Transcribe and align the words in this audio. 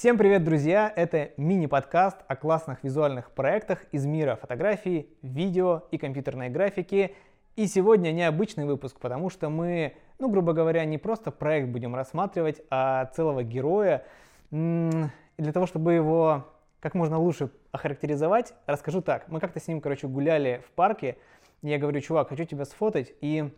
Всем 0.00 0.16
привет, 0.16 0.44
друзья! 0.44 0.90
Это 0.96 1.32
мини-подкаст 1.36 2.16
о 2.26 2.34
классных 2.34 2.82
визуальных 2.82 3.32
проектах 3.32 3.84
из 3.92 4.06
мира 4.06 4.34
фотографии, 4.34 5.10
видео 5.20 5.82
и 5.90 5.98
компьютерной 5.98 6.48
графики. 6.48 7.14
И 7.54 7.66
сегодня 7.66 8.10
необычный 8.10 8.64
выпуск, 8.64 8.98
потому 8.98 9.28
что 9.28 9.50
мы, 9.50 9.94
ну, 10.18 10.30
грубо 10.30 10.54
говоря, 10.54 10.86
не 10.86 10.96
просто 10.96 11.30
проект 11.30 11.68
будем 11.68 11.94
рассматривать, 11.94 12.62
а 12.70 13.10
целого 13.14 13.42
героя. 13.42 14.06
Для 14.50 15.52
того, 15.52 15.66
чтобы 15.66 15.92
его 15.92 16.46
как 16.80 16.94
можно 16.94 17.18
лучше 17.18 17.50
охарактеризовать, 17.70 18.54
расскажу 18.64 19.02
так. 19.02 19.28
Мы 19.28 19.38
как-то 19.38 19.60
с 19.60 19.68
ним, 19.68 19.82
короче, 19.82 20.08
гуляли 20.08 20.62
в 20.66 20.70
парке, 20.70 21.18
и 21.60 21.68
я 21.68 21.76
говорю, 21.76 22.00
чувак, 22.00 22.30
хочу 22.30 22.46
тебя 22.46 22.64
сфотать, 22.64 23.12
и 23.20 23.50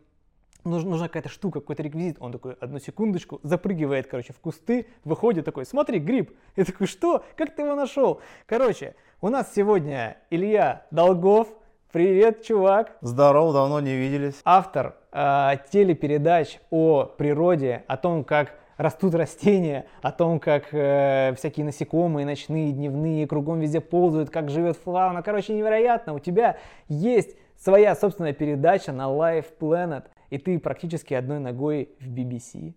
нужна, 0.64 1.08
какая-то 1.08 1.28
штука, 1.28 1.60
какой-то 1.60 1.82
реквизит. 1.82 2.16
Он 2.20 2.32
такой, 2.32 2.54
одну 2.60 2.78
секундочку, 2.78 3.40
запрыгивает, 3.42 4.06
короче, 4.06 4.32
в 4.32 4.38
кусты, 4.40 4.86
выходит 5.04 5.44
такой, 5.44 5.66
смотри, 5.66 5.98
гриб. 5.98 6.36
Я 6.56 6.64
такой, 6.64 6.86
что? 6.86 7.24
Как 7.36 7.54
ты 7.54 7.62
его 7.62 7.74
нашел? 7.74 8.20
Короче, 8.46 8.94
у 9.20 9.28
нас 9.28 9.52
сегодня 9.54 10.18
Илья 10.30 10.86
Долгов. 10.90 11.48
Привет, 11.92 12.42
чувак. 12.42 12.96
Здорово, 13.02 13.52
давно 13.52 13.80
не 13.80 13.94
виделись. 13.94 14.40
Автор 14.44 14.96
э, 15.12 15.50
телепередач 15.70 16.58
о 16.70 17.04
природе, 17.04 17.84
о 17.86 17.98
том, 17.98 18.24
как 18.24 18.54
растут 18.78 19.14
растения, 19.14 19.86
о 20.00 20.10
том, 20.10 20.40
как 20.40 20.72
э, 20.72 21.34
всякие 21.36 21.66
насекомые, 21.66 22.26
ночные, 22.26 22.72
дневные, 22.72 23.26
кругом 23.26 23.60
везде 23.60 23.80
ползают, 23.80 24.30
как 24.30 24.50
живет 24.50 24.76
фауна. 24.78 25.22
Короче, 25.22 25.54
невероятно. 25.54 26.14
У 26.14 26.18
тебя 26.18 26.56
есть 26.88 27.36
своя 27.62 27.94
собственная 27.94 28.32
передача 28.32 28.92
на 28.92 29.02
Life 29.02 29.46
Planet 29.58 30.04
и 30.32 30.38
ты 30.38 30.58
практически 30.58 31.12
одной 31.12 31.40
ногой 31.40 31.90
в 32.00 32.08
BBC. 32.08 32.72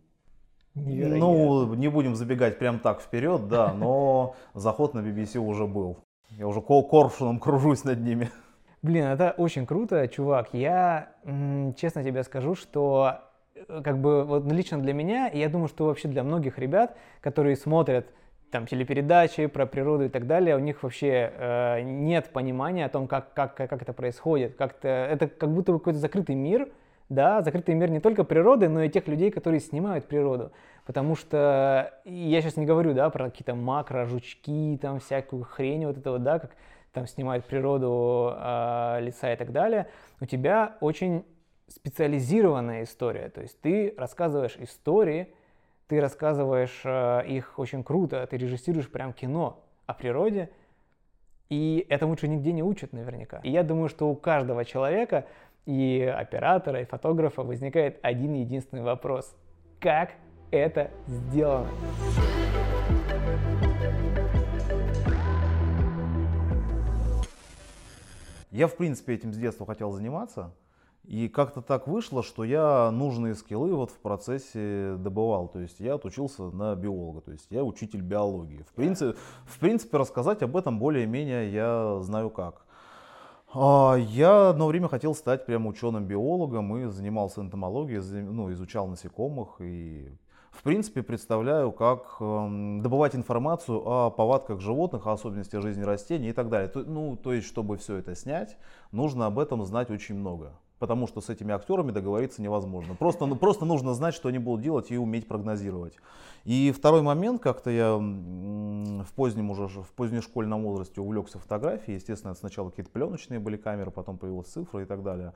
Невероятно. 0.76 1.20
Ну, 1.20 1.73
не 1.76 1.88
будем 1.88 2.13
забегать 2.16 2.59
прям 2.59 2.80
так 2.80 3.00
вперед, 3.00 3.48
да, 3.48 3.73
но 3.73 4.36
заход 4.54 4.94
на 4.94 5.00
BBC 5.00 5.38
уже 5.40 5.66
был. 5.66 5.99
Я 6.32 6.48
уже 6.48 6.62
коршуном 6.62 7.40
кружусь 7.40 7.85
над 7.85 8.02
ними. 8.02 8.30
Блин, 8.82 9.05
это 9.05 9.34
очень 9.38 9.65
круто, 9.65 10.05
чувак. 10.10 10.49
Я 10.52 11.13
честно 11.77 12.04
тебе 12.04 12.24
скажу, 12.24 12.55
что 12.55 13.21
э, 13.55 13.82
как 13.82 13.99
бы 13.99 14.26
вот 14.26 14.52
лично 14.52 14.82
для 14.82 14.91
меня, 14.93 15.30
и 15.30 15.40
я 15.40 15.48
думаю, 15.48 15.70
что 15.70 15.85
вообще 15.85 16.10
для 16.10 16.24
многих 16.24 16.60
ребят, 16.60 16.98
которые 17.21 17.55
смотрят 17.55 18.05
там 18.52 18.68
телепередачи 18.68 19.46
про 19.48 19.65
природу 19.65 20.04
и 20.04 20.10
так 20.10 20.27
далее, 20.27 20.58
у 20.58 20.60
них 20.60 20.84
вообще 20.84 21.32
э, 21.34 21.82
нет 21.84 22.32
понимания 22.34 22.85
о 22.85 22.90
том, 22.90 23.08
как, 23.08 23.34
как, 23.34 23.55
как 23.55 23.82
это 23.82 23.93
происходит. 23.93 24.55
Как-то, 24.55 24.90
это 24.90 25.30
как 25.30 25.54
будто 25.54 25.71
бы 25.71 25.80
какой-то 25.80 25.99
закрытый 25.99 26.35
мир, 26.35 26.68
да, 27.10 27.42
закрытый 27.42 27.76
мир 27.76 27.90
не 27.90 28.00
только 28.00 28.24
природы, 28.24 28.70
но 28.70 28.84
и 28.84 28.90
тех 28.90 29.08
людей, 29.08 29.32
которые 29.32 29.60
снимают 29.60 30.08
природу. 30.08 30.52
Потому 30.86 31.16
что 31.16 31.94
я 32.06 32.42
сейчас 32.42 32.58
не 32.58 32.66
говорю, 32.66 32.94
да, 32.94 33.10
про 33.10 33.26
какие-то 33.26 33.56
макро, 33.56 34.06
жучки, 34.06 34.78
там 34.82 35.00
всякую 35.00 35.44
хрень 35.44 35.86
вот 35.86 35.98
этого, 35.98 36.20
да, 36.20 36.40
как 36.40 36.52
там 36.94 37.08
снимают 37.08 37.46
природу 37.46 38.34
э, 38.36 39.00
лица 39.02 39.34
и 39.34 39.36
так 39.36 39.52
далее. 39.52 39.88
У 40.22 40.26
тебя 40.26 40.78
очень 40.80 41.26
специализированная 41.68 42.84
история, 42.84 43.30
то 43.30 43.42
есть 43.42 43.60
ты 43.60 43.94
рассказываешь 43.98 44.56
истории, 44.60 45.34
ты 45.88 46.00
рассказываешь 46.00 46.82
э, 46.84 47.24
их 47.28 47.58
очень 47.58 47.84
круто, 47.84 48.26
ты 48.28 48.38
режиссируешь 48.38 48.90
прям 48.90 49.14
кино 49.14 49.64
о 49.88 49.94
природе, 49.94 50.50
и 51.50 51.86
этому 51.90 52.12
лучше 52.12 52.28
нигде 52.28 52.52
не 52.54 52.64
учат 52.64 52.94
наверняка. 52.94 53.40
И 53.44 53.52
я 53.52 53.64
думаю, 53.64 53.90
что 53.90 54.10
у 54.10 54.16
каждого 54.16 54.66
человека 54.66 55.26
и 55.66 56.02
оператора, 56.02 56.82
и 56.82 56.85
фотографа 56.85 57.44
возникает 57.44 57.99
один 58.02 58.34
единственный 58.34 58.84
вопрос. 58.84 59.35
Как 59.80 60.12
это 60.52 60.91
сделано? 61.08 61.70
Я, 68.52 68.68
в 68.68 68.78
принципе, 68.78 69.16
этим 69.16 69.34
с 69.34 69.38
детства 69.38 69.66
хотел 69.66 69.91
заниматься. 69.91 70.53
И 71.03 71.28
как-то 71.28 71.62
так 71.62 71.88
вышло, 71.88 72.24
что 72.24 72.44
я 72.44 72.90
нужные 72.90 73.36
скиллы 73.36 73.76
вот 73.76 73.92
в 73.92 74.00
процессе 74.00 74.96
добывал. 74.97 75.47
То 75.50 75.59
есть 75.59 75.80
я 75.80 75.96
отучился 75.96 76.44
на 76.44 76.76
биолога, 76.76 77.22
то 77.22 77.32
есть 77.32 77.47
я 77.52 77.64
учитель 77.64 78.02
биологии. 78.02 78.64
В 78.64 78.74
принципе, 78.74 79.18
в 79.46 79.59
принципе 79.59 79.97
рассказать 79.97 80.42
об 80.42 80.58
этом 80.58 80.80
более-менее 80.80 81.52
я 81.52 82.00
знаю 82.02 82.30
как. 82.30 82.65
А, 83.58 83.96
я 83.96 84.50
одно 84.50 84.68
время 84.68 84.90
хотел 84.90 85.16
стать 85.16 85.46
прям 85.46 85.66
ученым-биологом 85.66 86.76
и 86.78 86.86
занимался 86.88 87.40
энтомологией, 87.40 88.22
ну, 88.22 88.52
изучал 88.52 88.86
насекомых 88.88 89.62
и 89.62 90.12
в 90.52 90.62
принципе 90.62 91.02
представляю, 91.04 91.72
как 91.72 92.18
э, 92.20 92.80
добывать 92.82 93.16
информацию 93.16 93.82
о 93.86 94.10
повадках 94.10 94.60
животных, 94.60 95.08
о 95.08 95.14
особенностях 95.14 95.62
жизни 95.62 95.84
растений 95.84 96.30
и 96.30 96.34
так 96.34 96.50
далее. 96.50 96.70
Ну, 96.74 97.16
то 97.16 97.32
есть, 97.32 97.48
чтобы 97.48 97.78
все 97.78 97.96
это 97.96 98.14
снять, 98.14 98.58
нужно 98.92 99.26
об 99.26 99.40
этом 99.40 99.64
знать 99.64 99.90
очень 99.90 100.16
много 100.16 100.52
потому 100.80 101.08
что 101.08 101.22
с 101.22 101.30
этими 101.30 101.53
актерами 101.53 101.91
договориться 101.91 102.41
невозможно. 102.41 102.96
Просто, 102.96 103.25
ну, 103.25 103.36
просто 103.36 103.66
нужно 103.66 103.94
знать, 103.94 104.13
что 104.13 104.30
они 104.30 104.40
будут 104.40 104.62
делать 104.62 104.91
и 104.91 104.97
уметь 104.97 105.28
прогнозировать. 105.28 105.94
И 106.44 106.72
второй 106.72 107.02
момент, 107.02 107.41
как-то 107.41 107.69
я 107.69 107.96
в 107.96 109.14
позднем 109.16 109.50
уже, 109.52 109.68
в 109.68 109.91
позднем 109.96 110.22
школьном 110.22 110.64
возрасте 110.64 111.02
увлекся 111.02 111.40
фотографией. 111.40 111.96
Естественно, 111.96 112.35
сначала 112.35 112.69
какие-то 112.69 112.91
пленочные 112.91 113.40
были 113.40 113.58
камеры, 113.58 113.91
потом 113.91 114.18
появилась 114.18 114.47
цифра 114.47 114.81
и 114.81 114.85
так 114.85 115.02
далее. 115.02 115.34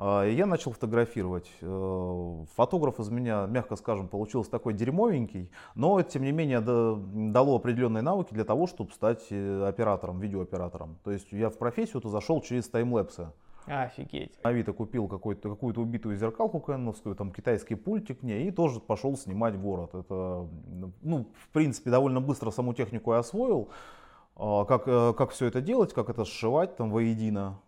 А, 0.00 0.24
и 0.24 0.34
я 0.34 0.46
начал 0.46 0.72
фотографировать. 0.72 1.50
Э, 1.60 2.44
фотограф 2.56 3.00
из 3.00 3.08
меня, 3.08 3.46
мягко 3.46 3.74
скажем, 3.74 4.06
получился 4.08 4.50
такой 4.50 4.72
дерьмовенький, 4.72 5.50
но 5.74 6.00
тем 6.02 6.22
не 6.22 6.30
менее 6.30 6.60
дало 6.60 7.56
определенные 7.56 8.02
навыки 8.02 8.32
для 8.32 8.44
того, 8.44 8.68
чтобы 8.68 8.92
стать 8.92 9.26
э, 9.30 9.66
оператором, 9.66 10.20
видеооператором. 10.20 10.98
То 11.02 11.10
есть 11.10 11.32
я 11.32 11.50
в 11.50 11.58
профессию-то 11.58 12.08
зашел 12.08 12.40
через 12.40 12.68
таймлэпсы. 12.68 13.32
Офигеть. 13.70 14.38
Авито 14.42 14.72
купил 14.72 15.08
какую-то 15.08 15.80
убитую 15.80 16.16
зеркалку 16.16 16.60
кэноновскую, 16.60 17.14
там 17.14 17.32
китайский 17.32 17.74
пультик 17.74 18.20
к 18.20 18.22
ней 18.22 18.48
и 18.48 18.50
тоже 18.50 18.80
пошел 18.80 19.16
снимать 19.16 19.58
город. 19.58 19.94
Это, 19.94 20.48
ну, 21.02 21.26
в 21.34 21.48
принципе, 21.50 21.90
довольно 21.90 22.20
быстро 22.20 22.50
саму 22.50 22.74
технику 22.74 23.12
я 23.12 23.18
освоил. 23.18 23.68
А, 24.36 24.64
как, 24.64 24.86
э, 24.86 25.14
как 25.16 25.30
все 25.30 25.46
это 25.46 25.60
делать, 25.60 25.92
как 25.92 26.10
это 26.10 26.24
сшивать 26.24 26.76
там 26.76 26.90
воедино. 26.90 27.60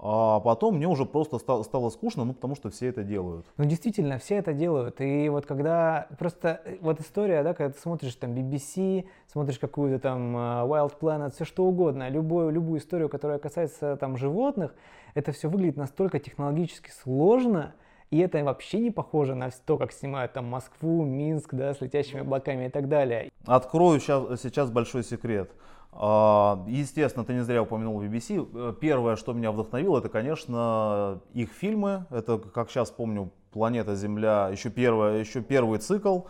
А 0.00 0.38
потом 0.38 0.76
мне 0.76 0.86
уже 0.86 1.04
просто 1.04 1.38
стало, 1.38 1.90
скучно, 1.90 2.24
ну 2.24 2.32
потому 2.32 2.54
что 2.54 2.70
все 2.70 2.86
это 2.86 3.02
делают. 3.02 3.46
Ну 3.56 3.64
действительно, 3.64 4.18
все 4.18 4.36
это 4.36 4.52
делают. 4.52 5.00
И 5.00 5.28
вот 5.28 5.44
когда 5.44 6.06
просто 6.18 6.60
э, 6.64 6.76
вот 6.80 7.00
история, 7.00 7.42
да, 7.42 7.52
когда 7.52 7.72
ты 7.72 7.80
смотришь 7.80 8.14
там 8.14 8.32
BBC, 8.32 9.06
смотришь 9.26 9.58
какую-то 9.58 9.98
там 9.98 10.36
э, 10.36 10.40
Wild 10.66 10.92
Planet, 11.00 11.34
все 11.34 11.44
что 11.44 11.64
угодно, 11.64 12.08
любую, 12.10 12.50
любую 12.50 12.78
историю, 12.78 13.08
которая 13.08 13.40
касается 13.40 13.96
там 13.96 14.16
животных, 14.16 14.72
это 15.14 15.32
все 15.32 15.48
выглядит 15.48 15.76
настолько 15.76 16.20
технологически 16.20 16.90
сложно, 16.90 17.74
и 18.12 18.18
это 18.18 18.42
вообще 18.44 18.78
не 18.78 18.92
похоже 18.92 19.34
на 19.34 19.50
то, 19.50 19.76
как 19.78 19.90
снимают 19.90 20.32
там 20.32 20.46
Москву, 20.46 21.04
Минск, 21.04 21.54
да, 21.54 21.74
с 21.74 21.80
летящими 21.80 22.20
облаками 22.20 22.66
и 22.66 22.70
так 22.70 22.88
далее. 22.88 23.30
Открою 23.46 23.98
сейчас, 23.98 24.42
сейчас 24.42 24.70
большой 24.70 25.02
секрет. 25.02 25.50
А, 25.92 26.64
естественно, 26.66 27.24
ты 27.24 27.34
не 27.34 27.40
зря 27.40 27.62
упомянул 27.62 28.02
BBC. 28.02 28.74
Первое, 28.74 29.16
что 29.16 29.32
меня 29.32 29.52
вдохновило, 29.52 29.98
это, 29.98 30.08
конечно, 30.08 31.20
их 31.34 31.50
фильмы. 31.50 32.06
Это, 32.10 32.38
как 32.38 32.70
сейчас 32.70 32.90
помню, 32.90 33.30
«Планета 33.50 33.96
Земля», 33.96 34.48
еще, 34.50 34.70
первое, 34.70 35.20
еще 35.20 35.40
первый 35.40 35.78
цикл. 35.78 36.20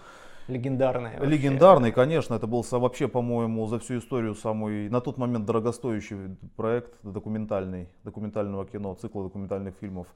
Легендарный. 0.48 1.10
Вообще. 1.18 1.26
Легендарный, 1.26 1.92
конечно. 1.92 2.34
Это 2.34 2.46
был 2.46 2.64
вообще, 2.70 3.06
по-моему, 3.06 3.66
за 3.66 3.78
всю 3.78 3.98
историю 3.98 4.34
самый, 4.34 4.88
на 4.88 5.02
тот 5.02 5.18
момент, 5.18 5.44
дорогостоящий 5.44 6.36
проект 6.56 6.94
документальный, 7.02 7.88
документального 8.02 8.64
кино, 8.64 8.94
цикла 8.94 9.24
документальных 9.24 9.74
фильмов. 9.76 10.06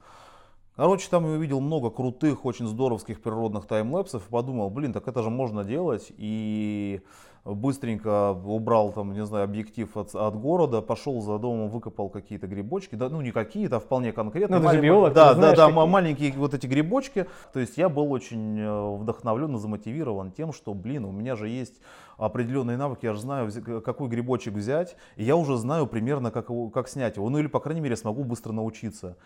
Короче, 0.75 1.07
там 1.07 1.25
я 1.25 1.33
увидел 1.33 1.61
много 1.61 1.91
крутых, 1.91 2.45
очень 2.45 2.65
здоровских 2.65 3.21
природных 3.21 3.67
таймлэпсов 3.67 4.27
и 4.27 4.31
подумал, 4.31 4.71
блин, 4.71 4.91
так 4.91 5.07
это 5.07 5.21
же 5.21 5.29
можно 5.29 5.63
делать. 5.63 6.11
И 6.17 7.01
быстренько 7.45 8.31
убрал 8.31 8.93
там, 8.93 9.13
не 9.13 9.25
знаю, 9.25 9.43
объектив 9.43 9.95
от, 9.97 10.15
от 10.15 10.35
города, 10.35 10.81
пошел 10.81 11.21
за 11.21 11.37
домом, 11.37 11.69
выкопал 11.69 12.09
какие-то 12.09 12.47
грибочки, 12.47 12.95
да, 12.95 13.09
ну 13.09 13.21
не 13.21 13.31
какие-то, 13.31 13.77
а 13.77 13.79
вполне 13.79 14.13
конкретные. 14.13 14.59
Ну, 14.61 14.81
биолог, 14.81 15.13
да, 15.13 15.33
да, 15.33 15.53
да, 15.53 15.69
маленькие 15.69 16.31
вот 16.33 16.53
эти 16.53 16.67
грибочки. 16.67 17.27
То 17.51 17.59
есть 17.59 17.77
я 17.77 17.89
был 17.89 18.11
очень 18.11 18.59
э, 18.59 18.97
вдохновлен 18.97 19.55
и 19.55 19.59
замотивирован 19.59 20.31
тем, 20.31 20.53
что, 20.53 20.73
блин, 20.73 21.03
у 21.03 21.11
меня 21.11 21.35
же 21.35 21.49
есть 21.49 21.81
определенные 22.17 22.77
навыки, 22.77 23.05
я 23.05 23.13
же 23.13 23.19
знаю, 23.19 23.51
какой 23.81 24.07
грибочек 24.07 24.53
взять, 24.53 24.95
и 25.17 25.23
я 25.23 25.35
уже 25.35 25.57
знаю 25.57 25.87
примерно, 25.87 26.31
как, 26.31 26.49
его, 26.49 26.69
как 26.69 26.87
снять 26.87 27.17
его, 27.17 27.29
ну 27.29 27.39
или, 27.39 27.47
по 27.47 27.59
крайней 27.59 27.81
мере, 27.81 27.97
смогу 27.97 28.23
быстро 28.23 28.53
научиться. 28.53 29.17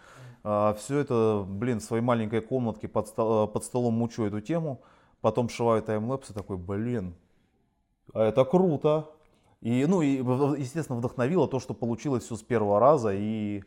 А, 0.44 0.74
все 0.74 1.00
это, 1.00 1.46
блин, 1.48 1.80
в 1.80 1.84
своей 1.84 2.04
маленькой 2.04 2.42
комнатке 2.42 2.88
под, 2.88 3.08
стол, 3.08 3.48
под 3.48 3.63
столом 3.63 3.96
мучу 3.96 4.24
эту 4.24 4.42
тему, 4.42 4.81
потом 5.22 5.50
шиваю 5.50 5.84
таймлэпсы, 5.84 6.34
такой, 6.34 6.58
блин, 6.58 7.13
а 8.13 8.24
это 8.24 8.45
круто. 8.45 9.09
И, 9.62 9.86
ну, 9.88 10.01
и, 10.01 10.18
естественно, 10.59 10.98
вдохновило 11.00 11.48
то, 11.48 11.59
что 11.59 11.74
получилось 11.74 12.24
все 12.24 12.36
с 12.36 12.44
первого 12.44 12.80
раза. 12.80 13.13
И, 13.13 13.63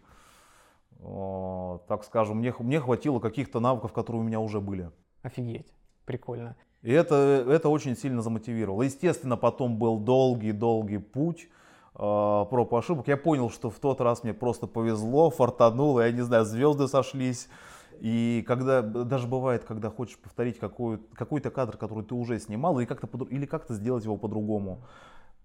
э, 1.00 1.78
так 1.88 2.04
скажем, 2.04 2.38
мне, 2.38 2.54
мне 2.58 2.80
хватило 2.80 3.18
каких-то 3.18 3.60
навыков, 3.60 3.92
которые 3.92 4.22
у 4.22 4.24
меня 4.24 4.40
уже 4.40 4.60
были. 4.60 4.90
Офигеть, 5.22 5.72
прикольно. 6.04 6.56
И 6.82 6.92
это, 6.92 7.44
это 7.48 7.68
очень 7.68 7.96
сильно 7.96 8.22
замотивировало. 8.22 8.82
Естественно, 8.82 9.36
потом 9.36 9.78
был 9.78 9.98
долгий-долгий 9.98 10.98
путь 10.98 11.48
э, 11.94 11.98
проб 11.98 12.72
и 12.72 12.76
ошибок. 12.76 13.08
Я 13.08 13.16
понял, 13.16 13.50
что 13.50 13.68
в 13.68 13.78
тот 13.78 14.00
раз 14.00 14.22
мне 14.22 14.32
просто 14.32 14.66
повезло, 14.66 15.30
фартануло, 15.30 16.00
я 16.00 16.12
не 16.12 16.22
знаю, 16.22 16.44
звезды 16.44 16.88
сошлись. 16.88 17.48
И 18.00 18.42
когда, 18.46 18.80
даже 18.82 19.28
бывает, 19.28 19.64
когда 19.64 19.90
хочешь 19.90 20.18
повторить 20.18 20.58
какой, 20.58 20.98
какой-то 21.14 21.50
кадр, 21.50 21.76
который 21.76 22.02
ты 22.02 22.14
уже 22.14 22.38
снимал, 22.38 22.78
или 22.80 22.86
как-то, 22.86 23.08
или 23.24 23.44
как-то 23.44 23.74
сделать 23.74 24.04
его 24.04 24.16
по-другому, 24.16 24.82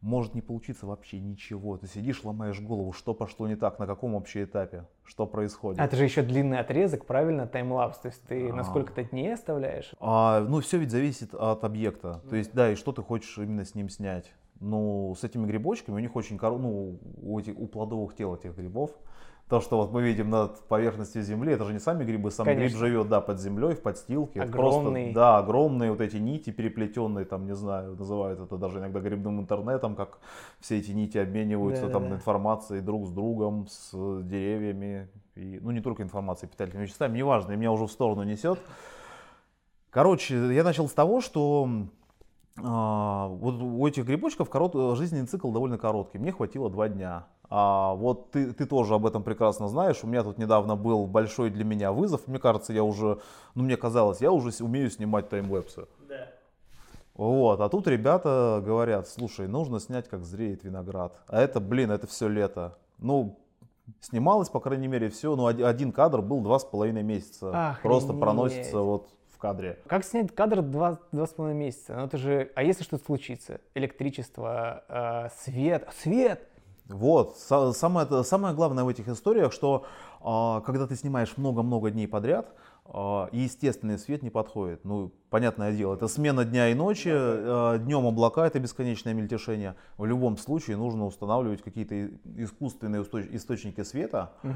может 0.01 0.35
не 0.35 0.41
получиться 0.41 0.85
вообще 0.85 1.19
ничего. 1.19 1.77
Ты 1.77 1.87
сидишь, 1.87 2.23
ломаешь 2.23 2.61
голову, 2.61 2.93
что 2.93 3.13
пошло 3.13 3.47
не 3.47 3.55
так, 3.55 3.79
на 3.79 3.87
каком 3.87 4.13
вообще 4.13 4.43
этапе, 4.43 4.85
что 5.03 5.25
происходит. 5.25 5.81
А 5.81 5.85
это 5.85 5.97
же 5.97 6.03
еще 6.03 6.21
длинный 6.21 6.59
отрезок, 6.59 7.05
правильно, 7.05 7.47
таймлапс, 7.47 7.99
то 7.99 8.07
есть 8.07 8.23
ты 8.27 8.53
на 8.53 8.63
сколько-то 8.63 9.03
дней 9.03 9.33
оставляешь? 9.33 9.91
А, 9.99 10.41
ну, 10.41 10.61
все 10.61 10.77
ведь 10.77 10.91
зависит 10.91 11.33
от 11.33 11.63
объекта. 11.63 12.21
То 12.29 12.35
есть, 12.35 12.53
да, 12.53 12.71
и 12.71 12.75
что 12.75 12.91
ты 12.93 13.01
хочешь 13.01 13.37
именно 13.37 13.65
с 13.65 13.75
ним 13.75 13.89
снять. 13.89 14.31
Ну, 14.61 15.13
с 15.19 15.23
этими 15.25 15.45
грибочками, 15.45 15.95
у 15.95 15.99
них 15.99 16.15
очень, 16.15 16.39
ну, 16.39 16.99
у, 17.21 17.39
этих, 17.39 17.57
у 17.57 17.67
плодовых 17.67 18.15
тел 18.15 18.35
этих 18.35 18.55
грибов, 18.55 18.91
то, 19.47 19.61
что 19.61 19.77
вот 19.77 19.91
мы 19.91 20.01
видим 20.01 20.31
над 20.31 20.59
поверхностью 20.67 21.21
Земли, 21.21 21.53
это 21.53 21.65
же 21.65 21.73
не 21.73 21.79
сами 21.79 22.03
грибы, 22.03 22.31
сам 22.31 22.45
Конечно. 22.45 22.77
гриб 22.77 22.77
живет, 22.77 23.09
да, 23.09 23.21
под 23.21 23.39
землей, 23.39 23.75
в 23.75 23.81
подстилке. 23.81 24.41
Огромный. 24.41 25.03
Просто, 25.03 25.13
да, 25.13 25.37
огромные 25.37 25.91
вот 25.91 26.01
эти 26.01 26.17
нити 26.17 26.49
переплетенные, 26.49 27.25
там, 27.25 27.45
не 27.45 27.55
знаю, 27.55 27.95
называют 27.95 28.39
это 28.39 28.57
даже 28.57 28.79
иногда 28.79 28.99
грибным 28.99 29.39
интернетом, 29.39 29.95
как 29.95 30.17
все 30.59 30.79
эти 30.79 30.91
нити 30.91 31.19
обмениваются 31.19 31.85
да, 31.85 31.93
там 31.93 32.09
да. 32.09 32.15
информацией 32.15 32.81
друг 32.81 33.05
с 33.05 33.11
другом, 33.11 33.67
с 33.69 33.91
деревьями, 34.23 35.09
и, 35.35 35.59
ну, 35.61 35.69
не 35.69 35.81
только 35.81 36.01
информацией, 36.01 36.49
питательными 36.49 36.85
веществами, 36.85 37.17
неважно, 37.17 37.51
и 37.51 37.55
меня 37.55 37.71
уже 37.71 37.85
в 37.85 37.91
сторону 37.91 38.23
несет. 38.23 38.59
Короче, 39.91 40.53
я 40.55 40.63
начал 40.63 40.89
с 40.89 40.93
того, 40.93 41.21
что 41.21 41.69
вот 42.57 43.61
у 43.61 43.85
этих 43.85 44.05
грибочков 44.05 44.49
корот, 44.49 44.97
жизненный 44.97 45.27
цикл 45.27 45.51
довольно 45.51 45.77
короткий. 45.77 46.17
Мне 46.17 46.31
хватило 46.31 46.69
два 46.69 46.87
дня. 46.87 47.27
А, 47.49 47.93
вот 47.93 48.31
ты, 48.31 48.53
ты 48.53 48.65
тоже 48.65 48.95
об 48.95 49.05
этом 49.05 49.23
прекрасно 49.23 49.67
знаешь. 49.67 50.03
У 50.03 50.07
меня 50.07 50.23
тут 50.23 50.37
недавно 50.37 50.75
был 50.75 51.05
большой 51.05 51.49
для 51.49 51.63
меня 51.63 51.91
вызов. 51.91 52.27
Мне 52.27 52.39
кажется, 52.39 52.73
я 52.73 52.83
уже, 52.83 53.19
ну 53.53 53.63
мне 53.63 53.77
казалось, 53.77 54.21
я 54.21 54.31
уже 54.31 54.51
умею 54.63 54.89
снимать 54.89 55.29
таймлэпсы. 55.29 55.87
Да. 56.07 56.27
Вот, 57.13 57.61
а 57.61 57.69
тут 57.69 57.87
ребята 57.87 58.61
говорят, 58.65 59.07
слушай, 59.07 59.47
нужно 59.47 59.79
снять, 59.79 60.09
как 60.09 60.23
зреет 60.23 60.63
виноград. 60.63 61.17
А 61.27 61.39
это, 61.39 61.59
блин, 61.59 61.91
это 61.91 62.07
все 62.07 62.27
лето. 62.27 62.77
Ну, 62.97 63.39
снималось, 64.01 64.49
по 64.49 64.59
крайней 64.59 64.87
мере, 64.87 65.09
все, 65.09 65.35
ну, 65.35 65.45
один 65.45 65.91
кадр 65.91 66.21
был 66.21 66.41
два 66.41 66.59
с 66.59 66.65
половиной 66.65 67.03
месяца. 67.03 67.49
Охренеть. 67.49 67.81
Просто 67.83 68.13
проносится 68.13 68.79
вот 68.79 69.09
кадре. 69.45 69.79
Как 69.87 70.03
снять 70.03 70.33
кадр 70.33 70.61
два, 70.61 70.99
два 71.11 71.27
с 71.27 71.29
половиной 71.29 71.59
месяца? 71.59 71.95
Ну, 71.95 72.05
это 72.05 72.17
же, 72.17 72.51
а 72.55 72.63
если 72.63 72.83
что-то 72.83 73.05
случится? 73.05 73.61
Электричество, 73.75 74.83
э, 74.89 75.29
свет, 75.43 75.87
свет! 76.01 76.47
Вот, 76.87 77.37
самое, 77.37 78.23
самое 78.23 78.53
главное 78.53 78.83
в 78.83 78.87
этих 78.87 79.07
историях, 79.07 79.51
что 79.53 79.85
а, 80.21 80.61
когда 80.61 80.85
ты 80.85 80.95
снимаешь 80.95 81.35
много-много 81.35 81.89
дней 81.89 82.07
подряд, 82.07 82.53
а, 82.85 83.27
естественный 83.31 83.97
свет 83.97 84.21
не 84.21 84.29
подходит. 84.29 84.85
Ну, 84.85 85.11
понятное 85.31 85.71
дело, 85.71 85.95
это 85.95 86.07
смена 86.07 86.45
дня 86.45 86.69
и 86.69 86.75
ночи, 86.75 87.09
а, 87.11 87.79
днем 87.79 88.05
облака, 88.05 88.45
это 88.45 88.59
бесконечное 88.59 89.15
мельтешение. 89.15 89.75
В 89.97 90.05
любом 90.05 90.37
случае 90.37 90.77
нужно 90.77 91.05
устанавливать 91.05 91.63
какие-то 91.63 92.09
искусственные 92.37 93.03
источники 93.31 93.81
света. 93.81 94.33
Угу. 94.43 94.53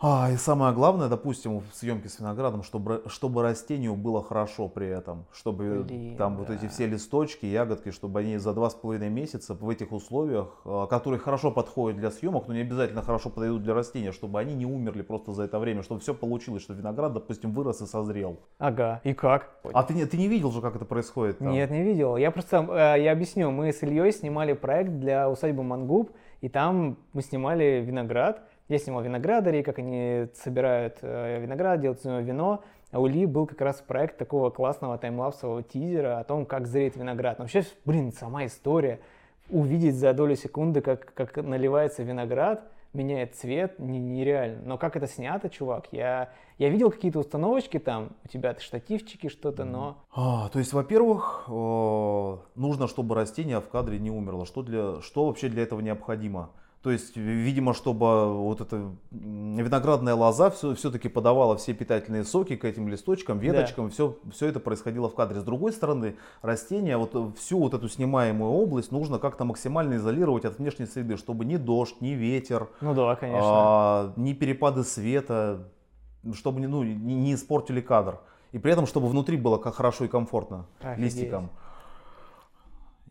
А, 0.00 0.30
и 0.30 0.36
самое 0.36 0.72
главное, 0.72 1.08
допустим, 1.08 1.58
в 1.58 1.74
съемке 1.74 2.08
с 2.08 2.20
виноградом, 2.20 2.62
чтобы, 2.62 3.02
чтобы 3.06 3.42
растению 3.42 3.96
было 3.96 4.22
хорошо 4.22 4.68
при 4.68 4.86
этом, 4.86 5.26
чтобы 5.32 5.82
Блин, 5.82 6.16
там 6.16 6.34
да. 6.34 6.38
вот 6.38 6.50
эти 6.50 6.68
все 6.68 6.86
листочки, 6.86 7.46
ягодки, 7.46 7.90
чтобы 7.90 8.20
они 8.20 8.36
за 8.36 8.54
два 8.54 8.70
с 8.70 8.74
половиной 8.74 9.08
месяца 9.08 9.54
в 9.54 9.68
этих 9.68 9.90
условиях, 9.90 10.60
а, 10.64 10.86
которые 10.86 11.18
хорошо 11.18 11.50
подходят 11.50 11.98
для 11.98 12.12
съемок, 12.12 12.46
но 12.46 12.54
не 12.54 12.60
обязательно 12.60 13.02
хорошо 13.02 13.28
подойдут 13.28 13.64
для 13.64 13.74
растения, 13.74 14.12
чтобы 14.12 14.38
они 14.38 14.54
не 14.54 14.66
умерли 14.66 15.02
просто 15.02 15.32
за 15.32 15.42
это 15.42 15.58
время, 15.58 15.82
чтобы 15.82 16.00
все 16.00 16.14
получилось, 16.14 16.62
что 16.62 16.74
виноград, 16.74 17.12
допустим, 17.12 17.52
вырос 17.52 17.80
и 17.82 17.86
созрел. 17.86 18.38
Ага, 18.58 19.00
и 19.02 19.14
как? 19.14 19.50
А 19.72 19.82
ты, 19.82 19.94
не, 19.94 20.06
ты 20.06 20.16
не 20.16 20.28
видел 20.28 20.52
же, 20.52 20.60
как 20.60 20.76
это 20.76 20.84
происходит? 20.84 21.38
Там? 21.38 21.50
Нет, 21.50 21.72
не 21.72 21.82
видел. 21.82 22.16
Я 22.16 22.30
просто, 22.30 22.58
э, 22.70 23.02
я 23.02 23.10
объясню, 23.10 23.50
мы 23.50 23.72
с 23.72 23.82
Ильей 23.82 24.12
снимали 24.12 24.52
проект 24.52 24.92
для 24.92 25.28
усадьбы 25.28 25.64
Мангуб, 25.64 26.12
и 26.40 26.48
там 26.48 26.98
мы 27.12 27.22
снимали 27.22 27.82
виноград, 27.84 28.47
я 28.68 28.78
снимал 28.78 29.02
виноградарей, 29.02 29.62
как 29.62 29.78
они 29.78 30.26
собирают 30.34 30.98
э, 31.02 31.40
виноград, 31.40 31.80
делают 31.80 32.00
из 32.00 32.04
него 32.04 32.18
вино. 32.18 32.62
А 32.90 33.00
у 33.00 33.06
Ли 33.06 33.26
был 33.26 33.46
как 33.46 33.60
раз 33.60 33.82
проект 33.86 34.18
такого 34.18 34.50
классного 34.50 34.96
таймлапсового 34.98 35.62
тизера 35.62 36.18
о 36.18 36.24
том, 36.24 36.46
как 36.46 36.66
зреет 36.66 36.96
виноград. 36.96 37.38
Но 37.38 37.44
вообще, 37.44 37.64
блин, 37.84 38.12
сама 38.12 38.46
история. 38.46 39.00
Увидеть 39.50 39.94
за 39.94 40.12
долю 40.12 40.36
секунды, 40.36 40.80
как, 40.80 41.12
как 41.14 41.36
наливается 41.36 42.02
виноград, 42.02 42.70
меняет 42.92 43.34
цвет, 43.34 43.78
нереально. 43.78 44.60
Но 44.64 44.78
как 44.78 44.96
это 44.96 45.06
снято, 45.06 45.48
чувак, 45.48 45.88
я, 45.92 46.30
я 46.58 46.68
видел 46.68 46.90
какие-то 46.90 47.18
установочки 47.20 47.78
там, 47.78 48.10
у 48.24 48.28
тебя 48.28 48.54
штативчики, 48.58 49.28
что-то, 49.28 49.64
но... 49.64 49.96
А, 50.12 50.48
то 50.50 50.58
есть, 50.58 50.72
во-первых, 50.74 51.44
нужно, 51.48 52.88
чтобы 52.88 53.14
растение 53.14 53.60
в 53.60 53.68
кадре 53.68 53.98
не 53.98 54.10
умерло. 54.10 54.44
Что, 54.44 54.62
для, 54.62 55.00
что 55.00 55.26
вообще 55.26 55.48
для 55.48 55.62
этого 55.62 55.80
необходимо? 55.80 56.50
То 56.82 56.92
есть, 56.92 57.16
видимо, 57.16 57.74
чтобы 57.74 58.32
вот 58.32 58.60
эта 58.60 58.92
виноградная 59.10 60.14
лоза 60.14 60.48
все, 60.50 60.74
все-таки 60.76 61.08
подавала 61.08 61.56
все 61.56 61.74
питательные 61.74 62.22
соки 62.22 62.54
к 62.54 62.64
этим 62.64 62.88
листочкам, 62.88 63.40
веточкам, 63.40 63.86
да. 63.86 63.90
все, 63.90 64.16
все 64.30 64.46
это 64.46 64.60
происходило 64.60 65.08
в 65.08 65.14
кадре. 65.14 65.40
С 65.40 65.44
другой 65.44 65.72
стороны, 65.72 66.14
растения, 66.40 66.96
вот 66.96 67.36
всю 67.36 67.58
вот 67.58 67.74
эту 67.74 67.88
снимаемую 67.88 68.52
область 68.52 68.92
нужно 68.92 69.18
как-то 69.18 69.44
максимально 69.44 69.96
изолировать 69.96 70.44
от 70.44 70.58
внешней 70.58 70.86
среды, 70.86 71.16
чтобы 71.16 71.44
ни 71.44 71.56
дождь, 71.56 72.00
ни 72.00 72.10
ветер, 72.10 72.68
ну 72.80 72.94
да, 72.94 73.16
конечно. 73.16 73.40
а, 73.42 74.12
ни 74.14 74.32
перепады 74.32 74.84
света, 74.84 75.68
чтобы 76.32 76.60
ну, 76.60 76.84
не, 76.84 77.14
не 77.16 77.34
испортили 77.34 77.80
кадр. 77.80 78.20
И 78.52 78.58
при 78.58 78.72
этом, 78.72 78.86
чтобы 78.86 79.08
внутри 79.08 79.36
было 79.36 79.58
как 79.58 79.74
хорошо 79.74 80.04
и 80.04 80.08
комфортно 80.08 80.66
Офигеть. 80.80 81.04
листикам. 81.04 81.50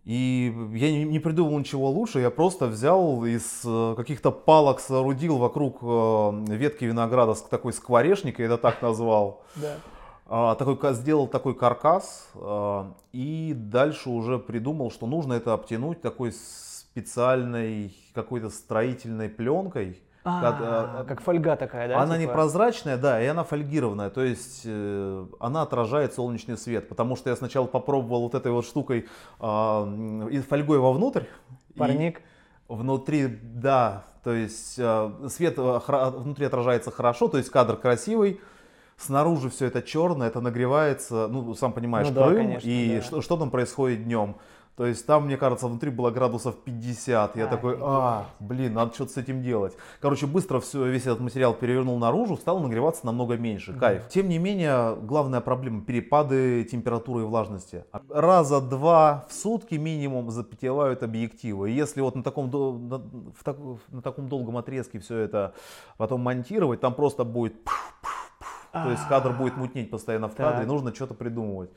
И 0.07 0.56
я 0.71 0.89
не, 0.89 1.04
не 1.04 1.19
придумал 1.19 1.59
ничего 1.59 1.89
лучше, 1.89 2.21
я 2.21 2.31
просто 2.31 2.68
взял 2.68 3.25
из 3.25 3.62
э, 3.65 3.94
каких-то 3.98 4.31
палок 4.31 4.80
соорудил 4.80 5.38
вокруг 5.38 5.80
э, 5.81 6.45
ветки 6.56 6.86
винограда 6.86 7.33
такой 7.50 7.74
скворечник, 7.74 8.39
я 8.39 8.45
это 8.45 8.57
так 8.57 8.81
назвал. 8.81 9.44
Да. 9.57 9.75
А, 10.25 10.56
такой, 10.56 10.94
сделал 10.94 11.27
такой 11.27 11.56
каркас 11.56 12.30
а, 12.36 12.94
и 13.12 13.51
дальше 13.54 14.09
уже 14.09 14.39
придумал, 14.39 14.92
что 14.92 15.07
нужно 15.07 15.33
это 15.33 15.51
обтянуть 15.51 16.00
такой 16.00 16.31
специальной 16.31 17.93
какой-то 18.13 18.50
строительной 18.50 19.27
пленкой, 19.27 20.01
а, 20.27 20.41
как, 20.41 20.55
а, 20.62 21.05
как 21.05 21.22
фольга 21.22 21.55
такая, 21.55 21.88
да? 21.88 22.01
Она 22.01 22.17
типа? 22.17 22.29
непрозрачная, 22.29 22.98
да, 22.98 23.22
и 23.22 23.25
она 23.25 23.43
фольгированная, 23.43 24.10
то 24.10 24.22
есть 24.22 24.62
э, 24.65 25.25
она 25.39 25.62
отражает 25.62 26.13
солнечный 26.13 26.57
свет, 26.57 26.89
потому 26.89 27.15
что 27.15 27.29
я 27.29 27.36
сначала 27.36 27.65
попробовал 27.65 28.24
вот 28.24 28.36
этой 28.36 28.51
вот 28.51 28.65
штукой 28.65 29.07
э, 29.39 30.41
фольгой 30.50 30.79
вовнутрь. 30.79 31.24
Парник. 31.75 32.22
Внутри, 32.67 33.27
да, 33.27 34.03
то 34.24 34.34
есть 34.34 34.75
э, 34.77 35.12
свет 35.29 35.55
э, 35.57 35.79
внутри 36.17 36.46
отражается 36.46 36.91
хорошо, 36.91 37.29
то 37.29 37.38
есть 37.38 37.50
кадр 37.50 37.77
красивый, 37.77 38.41
снаружи 38.98 39.50
все 39.50 39.67
это 39.67 39.81
черное, 39.81 40.27
это 40.27 40.41
нагревается, 40.41 41.27
ну, 41.27 41.53
сам 41.53 41.72
понимаешь, 41.72 42.10
ну, 42.10 42.15
да, 42.15 42.27
Крым, 42.27 42.38
конечно, 42.38 42.67
и 42.67 42.96
да. 42.98 43.01
что, 43.03 43.22
что 43.22 43.38
там 43.38 43.50
происходит 43.50 44.03
днем. 44.03 44.36
То 44.77 44.86
есть 44.86 45.07
там, 45.07 45.25
мне 45.25 45.38
кажется, 45.38 45.67
внутри 45.67 45.89
было 45.89 46.12
градусов 46.12 46.55
50. 46.63 47.36
Я 47.36 47.46
а, 47.46 47.48
такой, 47.48 47.79
а, 47.81 48.27
блин, 48.39 48.75
надо 48.75 48.93
что-то 48.93 49.13
с 49.13 49.17
этим 49.17 49.41
делать. 49.41 49.75
Короче, 50.00 50.27
быстро 50.27 50.60
все, 50.60 50.86
весь 50.86 51.01
этот 51.01 51.19
материал 51.19 51.55
перевернул 51.55 51.98
наружу, 51.98 52.38
стал 52.38 52.60
нагреваться 52.60 53.03
намного 53.03 53.38
меньше. 53.38 53.74
Кайф. 53.74 54.03
Mm. 54.03 54.10
Тем 54.10 54.29
не 54.29 54.38
менее, 54.38 54.96
главная 54.96 55.41
проблема 55.41 55.81
перепады 55.81 56.63
температуры 56.63 57.24
и 57.24 57.25
влажности. 57.25 57.86
Раза 58.07 58.62
два 58.62 59.25
в 59.27 59.34
сутки 59.34 59.74
минимум 59.74 60.29
запотевают 60.29 61.01
объективы. 61.01 61.72
И 61.72 61.74
если 61.74 62.01
вот 62.01 62.13
на 62.13 62.22
таком, 62.22 62.51
на, 62.88 63.00
в 63.00 63.43
так, 63.43 63.57
на 63.89 64.03
таком 64.03 64.29
долгом 64.29 64.57
отрезке 64.57 65.00
все 65.00 65.17
это 65.17 65.55
потом 65.98 66.22
монтировать, 66.22 66.81
там 66.81 66.93
просто 66.93 67.24
будет... 67.24 67.55
То 68.74 68.91
есть 68.91 69.07
кадр 69.07 69.31
будет 69.31 69.57
мутнеть 69.57 69.89
постоянно 69.89 70.27
в 70.27 70.36
кадре, 70.36 70.67
нужно 70.67 70.93
что-то 70.93 71.15
придумывать. 71.15 71.72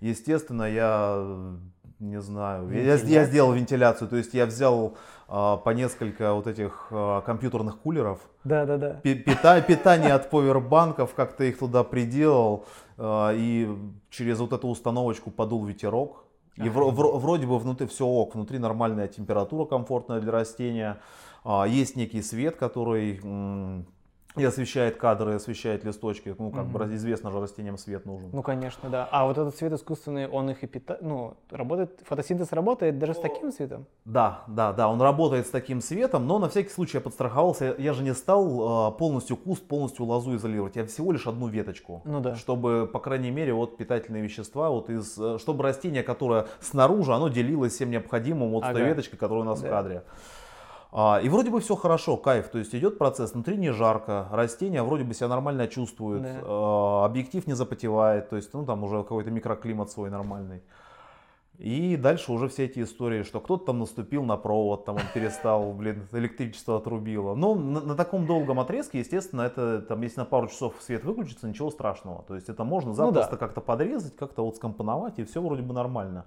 Естественно, 0.00 0.64
я 0.64 1.56
не 1.98 2.20
знаю. 2.20 2.70
Я, 2.70 2.94
я 2.94 3.24
сделал 3.24 3.52
вентиляцию, 3.52 4.08
то 4.08 4.16
есть 4.16 4.34
я 4.34 4.46
взял 4.46 4.96
а, 5.28 5.56
по 5.56 5.70
несколько 5.70 6.34
вот 6.34 6.46
этих 6.46 6.88
а, 6.90 7.22
компьютерных 7.22 7.78
кулеров. 7.78 8.20
Да, 8.44 8.66
да, 8.66 8.76
да. 8.76 9.00
Пита, 9.02 9.60
питание 9.62 10.12
от 10.12 10.30
повербанков, 10.30 11.14
как-то 11.14 11.44
их 11.44 11.58
туда 11.58 11.84
приделал. 11.84 12.66
А, 12.98 13.32
и 13.32 13.68
через 14.10 14.38
вот 14.38 14.52
эту 14.52 14.68
установочку 14.68 15.30
подул 15.30 15.64
ветерок. 15.64 16.24
И 16.56 16.68
в, 16.68 16.74
в, 16.74 17.18
вроде 17.18 17.46
бы 17.46 17.58
внутри 17.58 17.86
все 17.86 18.06
ок, 18.06 18.34
внутри 18.34 18.58
нормальная 18.58 19.08
температура 19.08 19.66
комфортная 19.66 20.20
для 20.20 20.32
растения. 20.32 20.98
А, 21.44 21.64
есть 21.66 21.96
некий 21.96 22.22
свет, 22.22 22.56
который 22.56 23.20
и 24.36 24.44
освещает 24.44 24.96
кадры, 24.96 25.32
и 25.32 25.34
освещает 25.36 25.84
листочки. 25.84 26.34
Ну, 26.38 26.50
как 26.50 26.64
Мгм. 26.66 26.72
бы 26.72 26.94
известно 26.94 27.30
же, 27.30 27.40
растениям 27.40 27.78
свет 27.78 28.04
нужен. 28.06 28.30
Ну, 28.32 28.42
конечно, 28.42 28.88
да. 28.90 29.08
А 29.10 29.26
вот 29.26 29.38
этот 29.38 29.56
свет 29.56 29.72
искусственный, 29.72 30.28
он 30.28 30.50
их 30.50 30.62
и 30.62 30.66
питает, 30.66 31.02
ну, 31.02 31.34
работает, 31.50 32.00
фотосинтез 32.04 32.52
работает 32.52 32.98
даже 32.98 33.14
с 33.14 33.18
таким 33.18 33.50
светом? 33.52 33.86
Да, 34.04 34.44
да, 34.46 34.72
да, 34.72 34.88
он 34.88 35.00
работает 35.00 35.46
с 35.46 35.50
таким 35.50 35.80
светом, 35.80 36.26
но 36.26 36.38
на 36.38 36.48
всякий 36.48 36.70
случай 36.70 36.98
я 36.98 37.00
подстраховался. 37.00 37.74
Я 37.78 37.92
же 37.92 38.02
не 38.02 38.14
стал 38.14 38.90
э, 38.92 38.98
полностью 38.98 39.36
куст, 39.36 39.66
полностью 39.66 40.04
лозу 40.04 40.36
изолировать. 40.36 40.76
Я 40.76 40.84
всего 40.86 41.12
лишь 41.12 41.26
одну 41.26 41.48
веточку. 41.48 42.02
Ну 42.04 42.20
да. 42.20 42.34
Чтобы, 42.36 42.88
по 42.92 42.98
крайней 43.00 43.30
мере, 43.30 43.52
вот 43.54 43.76
питательные 43.76 44.22
вещества, 44.22 44.70
вот 44.70 44.90
из, 44.90 45.18
э, 45.18 45.38
чтобы 45.38 45.62
растение, 45.64 46.02
которое 46.02 46.46
снаружи, 46.60 47.12
оно 47.14 47.28
делилось 47.28 47.72
всем 47.74 47.90
необходимым 47.90 48.50
вот 48.50 48.64
с 48.64 48.68
той 48.68 48.80
Ага. 48.82 48.88
веточкой, 48.90 49.18
которая 49.18 49.44
у 49.44 49.46
нас 49.46 49.60
Да. 49.60 49.66
в 49.66 49.70
кадре. 49.70 50.02
А, 50.92 51.20
и 51.22 51.28
вроде 51.28 51.50
бы 51.50 51.60
все 51.60 51.74
хорошо, 51.76 52.16
кайф, 52.16 52.48
то 52.48 52.58
есть 52.58 52.74
идет 52.74 52.96
процесс, 52.98 53.34
внутри 53.34 53.56
не 53.56 53.70
жарко, 53.72 54.28
растение 54.30 54.82
вроде 54.82 55.04
бы 55.04 55.14
себя 55.14 55.28
нормально 55.28 55.66
чувствует, 55.68 56.22
Да. 56.22 56.40
а, 56.42 57.04
объектив 57.04 57.46
не 57.46 57.52
запотевает, 57.54 58.30
то 58.30 58.36
есть 58.36 58.54
ну 58.54 58.64
там 58.64 58.82
уже 58.84 59.02
какой-то 59.02 59.30
микроклимат 59.30 59.90
свой 59.90 60.10
нормальный. 60.10 60.62
И 61.58 61.96
дальше 61.96 62.32
уже 62.32 62.48
все 62.48 62.66
эти 62.66 62.82
истории, 62.82 63.22
что 63.22 63.40
кто-то 63.40 63.66
там 63.66 63.78
наступил 63.78 64.24
на 64.24 64.36
провод, 64.36 64.84
там 64.84 64.96
он 64.96 65.02
перестал, 65.14 65.72
блин, 65.72 66.06
электричество 66.12 66.76
отрубило. 66.76 67.34
Но 67.34 67.54
на, 67.54 67.80
на 67.80 67.94
таком 67.94 68.26
долгом 68.26 68.60
отрезке, 68.60 68.98
естественно, 68.98 69.40
это 69.40 69.80
там, 69.80 70.02
если 70.02 70.20
на 70.20 70.26
пару 70.26 70.48
часов 70.48 70.74
свет 70.80 71.02
выключится, 71.04 71.48
ничего 71.48 71.70
страшного. 71.70 72.24
То 72.24 72.34
есть 72.34 72.50
это 72.50 72.62
можно 72.64 72.90
Ну 72.90 72.96
да. 72.96 73.04
запросто 73.22 73.36
как-то 73.38 73.62
подрезать, 73.62 74.14
как-то 74.16 74.44
вот 74.44 74.56
скомпоновать, 74.56 75.18
и 75.18 75.24
все 75.24 75.40
вроде 75.40 75.62
бы 75.62 75.72
нормально. 75.72 76.26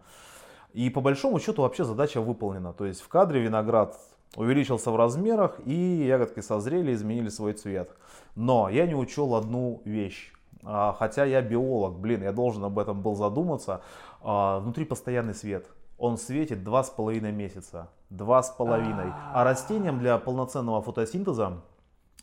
И 0.74 0.90
по 0.90 1.00
большому 1.00 1.40
счету 1.40 1.62
вообще 1.62 1.84
задача 1.84 2.22
выполнена. 2.22 2.74
То 2.74 2.86
есть 2.86 3.02
в 3.02 3.08
кадре 3.08 3.40
виноград 3.40 3.96
увеличился 4.36 4.92
в 4.92 4.96
размерах, 4.96 5.60
и 5.66 6.06
ягодки 6.08 6.40
созрели, 6.40 6.94
изменили 6.94 7.30
свой 7.30 7.54
цвет. 7.54 7.92
Но 8.36 8.70
я 8.70 8.86
не 8.86 8.96
учел 8.96 9.36
одну 9.36 9.82
вещь. 9.86 10.34
А, 10.64 10.96
Хотя 10.98 11.26
я 11.26 11.42
биолог, 11.42 12.00
блин, 12.00 12.24
я 12.24 12.32
должен 12.32 12.64
об 12.64 12.80
этом 12.80 13.02
был 13.02 13.16
задуматься. 13.16 13.82
А, 14.22 14.60
Внутри 14.60 14.86
постоянный 14.86 15.34
свет. 15.34 15.68
Он 15.98 16.18
светит 16.18 16.64
два 16.64 16.84
с 16.84 16.90
половиной 16.90 17.32
месяца. 17.32 17.90
Два 18.10 18.42
с 18.42 18.50
половиной. 18.50 19.12
А 19.34 19.44
растениям 19.44 20.00
для 20.00 20.18
полноценного 20.18 20.82
фотосинтеза 20.82 21.62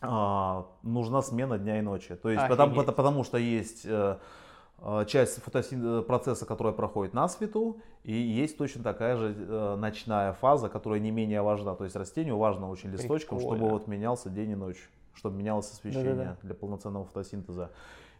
а, 0.01 0.65
нужна 0.83 1.21
смена 1.21 1.57
дня 1.57 1.79
и 1.79 1.81
ночи. 1.81 2.15
То 2.15 2.29
есть 2.29 2.47
потому, 2.47 2.83
потому 2.83 3.23
что 3.23 3.37
есть 3.37 3.81
э, 3.85 4.17
часть 5.07 5.39
фотосин- 5.39 6.03
процесса, 6.03 6.45
которая 6.45 6.73
проходит 6.73 7.13
на 7.13 7.27
свету, 7.27 7.77
и 8.03 8.13
есть 8.13 8.57
точно 8.57 8.83
такая 8.83 9.17
же 9.17 9.35
э, 9.37 9.75
ночная 9.75 10.33
фаза, 10.33 10.69
которая 10.69 10.99
не 10.99 11.11
менее 11.11 11.41
важна. 11.41 11.75
То 11.75 11.83
есть 11.83 11.95
растению 11.95 12.37
важно 12.37 12.69
очень 12.69 12.89
листочкам, 12.91 13.39
чтобы 13.39 13.55
Прикольно. 13.55 13.73
вот 13.73 13.87
менялся 13.87 14.29
день 14.29 14.51
и 14.51 14.55
ночь, 14.55 14.89
чтобы 15.13 15.35
менялось 15.37 15.71
освещение 15.71 16.13
Да-да-да. 16.13 16.37
для 16.43 16.53
полноценного 16.55 17.05
фотосинтеза. 17.05 17.71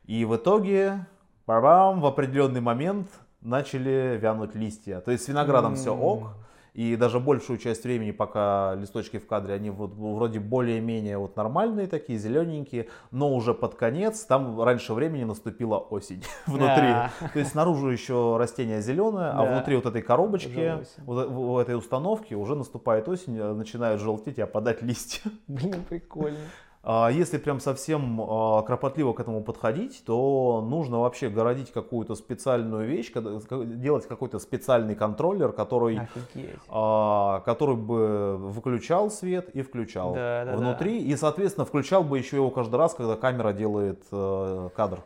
И 0.05 0.25
в 0.25 0.35
итоге, 0.35 1.05
бам, 1.45 2.01
в 2.01 2.05
определенный 2.05 2.61
момент 2.61 3.07
начали 3.41 4.17
вянуть 4.21 4.55
листья. 4.55 4.99
То 4.99 5.11
есть 5.11 5.25
с 5.25 5.27
виноградом 5.27 5.75
все 5.75 5.95
ок. 5.95 6.29
И 6.77 6.95
даже 6.95 7.19
большую 7.19 7.57
часть 7.57 7.83
времени, 7.85 8.11
пока 8.11 8.75
листочки 8.75 9.17
в 9.17 9.25
кадре, 9.25 9.55
они 9.55 9.71
вот 9.71 9.95
вроде 9.95 10.39
более-менее 10.39 11.17
вот 11.17 11.35
нормальные 11.35 11.87
такие, 11.87 12.19
зелененькие, 12.19 12.87
но 13.09 13.33
уже 13.33 13.55
под 13.55 13.73
конец, 13.73 14.25
там 14.25 14.61
раньше 14.61 14.93
времени 14.93 15.23
наступила 15.23 15.79
осень 15.79 16.23
внутри. 16.45 16.93
То 17.33 17.39
есть 17.39 17.51
снаружи 17.53 17.91
еще 17.91 18.37
растение 18.37 18.83
зеленое, 18.83 19.31
а 19.31 19.43
внутри 19.43 19.75
вот 19.75 19.87
этой 19.87 20.03
коробочки, 20.03 20.77
в, 20.97 21.25
в 21.25 21.57
этой 21.57 21.75
установке 21.75 22.35
уже 22.35 22.55
наступает 22.55 23.09
осень, 23.09 23.35
э, 23.39 23.53
начинают 23.53 23.99
желтеть 23.99 24.37
и 24.37 24.41
опадать 24.41 24.83
листья. 24.83 25.31
Блин, 25.47 25.83
прикольно. 25.89 26.37
А 26.83 27.09
Если 27.09 27.37
прям 27.37 27.59
совсем 27.59 28.21
а, 28.21 28.61
кропотливо 28.61 29.13
к 29.13 29.19
этому 29.19 29.43
подходить, 29.43 30.03
то 30.05 30.65
нужно 30.65 30.99
вообще 30.99 31.29
городить 31.29 31.71
какую-то 31.71 32.15
специальную 32.15 32.87
вещь, 32.87 33.11
делать 33.11 34.07
какой-то 34.07 34.39
специальный 34.39 34.95
контроллер, 34.95 35.51
который 35.51 35.99
Офигеть. 35.99 36.55
а, 36.69 37.41
который 37.41 37.75
бы 37.75 38.37
выключал 38.37 39.09
свет 39.09 39.49
и 39.49 39.61
включал 39.61 40.13
Да, 40.13 40.45
да, 40.45 40.55
внутри, 40.55 40.99
и, 40.99 41.15
соответственно, 41.15 41.65
включал 41.65 42.03
бы 42.03 42.17
еще 42.17 42.37
его 42.37 42.51
каждый 42.51 42.75
раз, 42.75 42.93
когда 42.93 43.15
камера 43.15 43.51
делает 43.51 44.03
э, 44.11 44.69
кадр. 44.75 44.99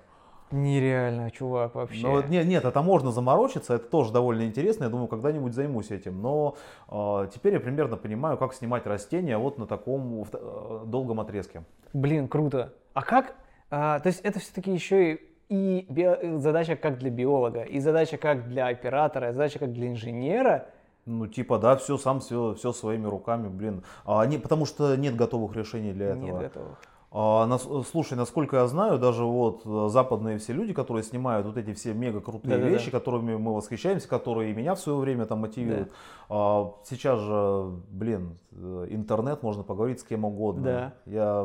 Нереально, 0.51 1.31
чувак, 1.31 1.75
вообще. 1.75 2.05
Но 2.05 2.12
вот 2.12 2.29
нет, 2.29 2.46
нет, 2.46 2.65
это 2.65 2.81
можно 2.81 3.12
заморочиться, 3.12 3.75
это 3.75 3.86
тоже 3.88 4.12
довольно 4.12 4.46
интересно, 4.46 4.86
я 4.86 4.89
думаю, 4.89 5.08
когда-нибудь 5.08 5.53
займусь 5.53 5.91
этим. 5.91 6.22
Но 6.22 6.55
э, 6.89 7.27
теперь 7.34 7.53
я 7.53 7.60
примерно 7.60 7.98
понимаю, 7.98 8.38
как 8.38 8.53
снимать 8.53 8.86
растения 8.86 9.38
вот 9.38 9.58
на 9.58 9.65
таком 9.65 10.24
э, 10.31 10.84
долгом 10.86 11.20
отрезке. 11.20 11.63
Блин, 11.93 12.27
круто. 12.27 12.74
А 12.93 13.01
как, 13.01 13.36
а, 13.70 14.00
то 14.00 14.08
есть 14.08 14.20
это 14.22 14.39
все-таки 14.39 14.72
еще 14.72 15.13
и, 15.13 15.20
и 15.50 15.86
био- 15.89 16.38
задача 16.39 16.75
как 16.75 16.98
для 16.98 17.10
биолога, 17.10 17.62
и 17.63 17.79
задача 17.79 18.17
как 18.17 18.50
для 18.50 18.67
оператора, 18.67 19.29
и 19.29 19.34
задача 19.34 19.60
как 19.60 19.72
для 19.72 19.88
инженера. 19.88 20.67
Ну, 21.05 21.27
типа, 21.27 21.58
да, 21.58 21.77
все 21.77 21.98
сам, 21.98 22.20
все, 22.20 22.53
все 22.53 22.74
своими 22.74 23.08
руками, 23.08 23.48
блин. 23.48 23.84
А, 24.05 24.25
не, 24.25 24.38
потому 24.38 24.65
что 24.65 24.96
нет 24.96 25.15
готовых 25.15 25.55
решений 25.55 25.93
для 25.93 26.10
этого. 26.10 26.25
Нет 26.25 26.38
готовых. 26.38 26.77
А, 27.13 27.46
нас- 27.46 27.68
слушай, 27.91 28.13
насколько 28.18 28.56
я 28.56 28.68
знаю, 28.68 28.98
даже 28.98 29.25
вот 29.25 29.63
э, 29.65 29.88
западные 29.89 30.38
все 30.38 30.53
люди, 30.53 30.72
которые 30.74 31.03
снимают 31.03 31.46
вот 31.46 31.58
эти 31.58 31.74
все 31.74 31.94
мега 31.94 32.22
крутые 32.22 32.51
Да-да-да. 32.56 32.70
вещи, 32.70 32.89
которыми 32.89 33.36
мы 33.36 33.53
восхищаемся, 33.53 34.08
которые 34.08 34.51
и 34.51 34.53
меня 34.53 34.75
в 34.75 34.80
свое 34.80 34.98
время 34.98 35.25
там 35.25 35.39
мотивируют. 35.39 35.91
а, 36.30 36.72
сейчас 36.86 37.20
же, 37.20 37.72
блин, 37.89 38.38
э, 38.53 38.88
интернет, 38.91 39.44
можно 39.44 39.63
поговорить 39.63 40.00
с 40.00 40.03
кем 40.03 40.24
угодно. 40.24 40.63
Да. 40.63 40.94
Я 41.06 41.41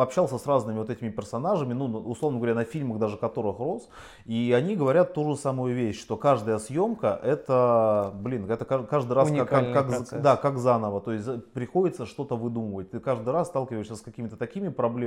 общался 0.00 0.38
с 0.38 0.46
разными 0.46 0.78
вот 0.78 0.88
этими 0.88 1.10
персонажами, 1.10 1.74
ну, 1.74 1.84
условно 1.84 2.38
говоря, 2.38 2.54
на 2.54 2.64
фильмах 2.64 2.98
даже 2.98 3.18
которых 3.18 3.58
рос, 3.58 3.90
и 4.24 4.54
они 4.56 4.76
говорят 4.76 5.12
ту 5.12 5.24
же 5.28 5.36
самую 5.36 5.74
вещь, 5.74 6.00
что 6.00 6.16
каждая 6.16 6.56
съемка 6.58 7.20
это, 7.22 8.12
блин, 8.14 8.50
это 8.50 8.64
ка- 8.64 8.84
каждый 8.84 9.12
раз 9.12 9.30
как, 9.30 9.50
как, 9.50 9.72
как, 9.74 10.22
да, 10.22 10.36
как 10.36 10.56
заново. 10.56 11.02
То 11.02 11.12
есть 11.12 11.52
приходится 11.52 12.06
что-то 12.06 12.34
выдумывать. 12.34 12.90
Ты 12.90 13.00
каждый 13.00 13.28
раз 13.34 13.48
сталкиваешься 13.48 13.96
с 13.96 14.00
какими-то 14.00 14.36
такими 14.36 14.68
проблемами, 14.70 15.01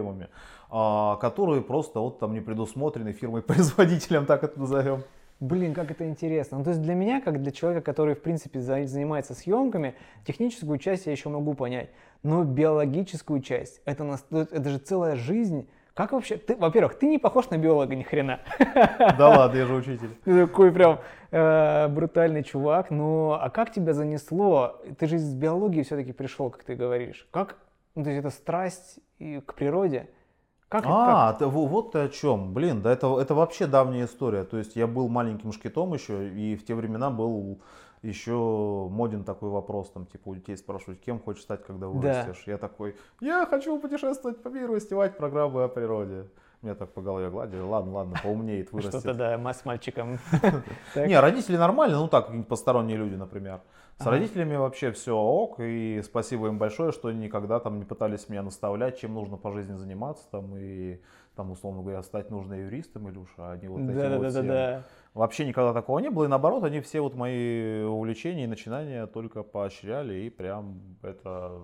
а, 0.69 1.15
которые 1.17 1.61
просто 1.61 1.99
вот 1.99 2.19
там 2.19 2.33
не 2.33 2.41
предусмотрены 2.41 3.11
фирмой-производителем, 3.11 4.25
так 4.27 4.43
это 4.43 4.59
назовем. 4.59 5.03
Блин, 5.41 5.73
как 5.73 5.91
это 5.91 6.07
интересно. 6.07 6.57
Ну, 6.59 6.63
то 6.63 6.69
есть 6.69 6.81
для 6.81 6.93
меня, 6.93 7.19
как 7.19 7.41
для 7.41 7.51
человека, 7.51 7.83
который, 7.83 8.15
в 8.15 8.21
принципе, 8.21 8.61
за- 8.61 8.85
занимается 8.87 9.33
съемками, 9.33 9.95
техническую 10.25 10.77
часть 10.79 11.07
я 11.07 11.11
еще 11.11 11.27
могу 11.29 11.53
понять. 11.55 11.89
Но 12.23 12.43
биологическую 12.45 13.41
часть, 13.41 13.81
это, 13.85 14.05
нас- 14.05 14.25
ну, 14.29 14.39
это 14.39 14.69
же 14.69 14.77
целая 14.77 15.15
жизнь. 15.15 15.67
Как 15.93 16.11
вообще? 16.13 16.37
Ты, 16.37 16.55
во-первых, 16.55 16.95
ты 16.99 17.07
не 17.07 17.19
похож 17.19 17.49
на 17.49 17.57
биолога 17.57 17.95
ни 17.95 18.03
хрена. 18.03 18.39
Да 19.17 19.29
ладно, 19.29 19.57
я 19.57 19.65
же 19.65 19.75
учитель. 19.75 20.09
Ты 20.25 20.45
такой 20.45 20.71
прям 20.71 20.99
э, 21.31 21.87
брутальный 21.87 22.43
чувак. 22.43 22.89
Но 22.89 23.37
а 23.41 23.49
как 23.49 23.71
тебя 23.71 23.93
занесло? 23.93 24.81
Ты 24.97 25.07
же 25.07 25.15
из 25.15 25.33
биологии 25.33 25.83
все-таки 25.83 26.11
пришел, 26.11 26.49
как 26.49 26.63
ты 26.63 26.75
говоришь. 26.75 27.27
Как? 27.31 27.57
Ну, 27.95 28.03
то 28.03 28.09
есть 28.09 28.19
это 28.25 28.29
страсть 28.29 28.99
к 29.45 29.53
природе. 29.53 30.09
Как, 30.67 30.83
как? 30.83 30.91
А, 30.93 31.33
ты- 31.33 31.47
во- 31.47 31.65
вот 31.67 31.91
ты 31.93 31.99
о 31.99 32.09
чем. 32.09 32.53
Блин, 32.53 32.81
да 32.81 32.91
это, 32.91 33.19
это 33.19 33.33
вообще 33.35 33.67
давняя 33.67 34.05
история. 34.05 34.43
То 34.43 34.57
есть 34.57 34.75
я 34.75 34.87
был 34.87 35.07
маленьким 35.07 35.51
шкитом 35.51 35.93
еще, 35.93 36.29
и 36.29 36.55
в 36.55 36.65
те 36.65 36.75
времена 36.75 37.09
был 37.09 37.61
еще 38.01 38.87
моден 38.91 39.23
такой 39.23 39.49
вопрос, 39.49 39.89
там, 39.91 40.05
типа, 40.05 40.29
у 40.29 40.35
детей 40.35 40.57
спрашивают, 40.57 40.99
кем 40.99 41.19
хочешь 41.19 41.43
стать, 41.43 41.63
когда 41.65 41.87
вырастешь. 41.87 42.43
Я 42.45 42.57
такой, 42.57 42.95
я 43.21 43.45
хочу 43.45 43.79
путешествовать 43.79 44.43
по 44.43 44.49
миру 44.49 44.75
и 44.75 44.79
снимать 44.79 45.17
программы 45.17 45.63
о 45.63 45.67
природе. 45.67 46.27
Меня 46.65 46.73
так 46.73 46.91
по 46.93 47.01
голове 47.01 47.29
гладили, 47.29 47.61
ладно, 47.61 47.91
ладно, 47.93 48.15
поумнеет, 48.23 48.71
вырастет. 48.73 49.01
Что-то 49.01 49.13
да, 49.13 49.37
ма- 49.37 49.53
с 49.53 49.63
мальчиком. 49.65 50.17
Не, 50.95 51.19
родители 51.19 51.57
нормально, 51.57 51.99
ну 51.99 52.07
так, 52.07 52.25
какие-нибудь 52.25 52.49
посторонние 52.49 52.97
люди, 52.97 53.13
например. 53.13 53.61
С 53.99 54.05
родителями 54.05 54.55
вообще 54.55 54.91
все 54.91 55.15
ок, 55.15 55.59
и 55.59 56.01
спасибо 56.03 56.47
им 56.47 56.57
большое, 56.57 56.91
что 56.91 57.11
никогда 57.11 57.59
там 57.59 57.77
не 57.79 57.85
пытались 57.85 58.27
меня 58.27 58.41
наставлять, 58.41 58.99
чем 58.99 59.13
нужно 59.13 59.37
по 59.37 59.51
жизни 59.51 59.75
заниматься, 59.77 60.25
там, 60.31 60.53
и 60.57 60.99
там, 61.35 61.51
условно 61.51 61.81
говоря, 61.81 62.01
стать 62.01 62.29
нужно 62.31 62.55
юристом, 62.55 63.09
Илюша, 63.09 63.33
а 63.37 63.51
они 63.51 63.67
вот 63.67 63.79
этим 63.81 64.17
вот 64.17 64.31
всем. 64.31 64.83
Вообще 65.13 65.45
никогда 65.45 65.71
такого 65.73 65.99
не 65.99 66.09
было, 66.09 66.25
и 66.25 66.27
наоборот, 66.27 66.63
они 66.65 66.81
все 66.81 66.99
вот 66.99 67.15
мои 67.15 67.83
увлечения 67.83 68.43
и 68.45 68.47
начинания 68.47 69.05
только 69.07 69.43
поощряли, 69.43 70.15
и 70.23 70.29
прям 70.29 70.81
это 71.01 71.61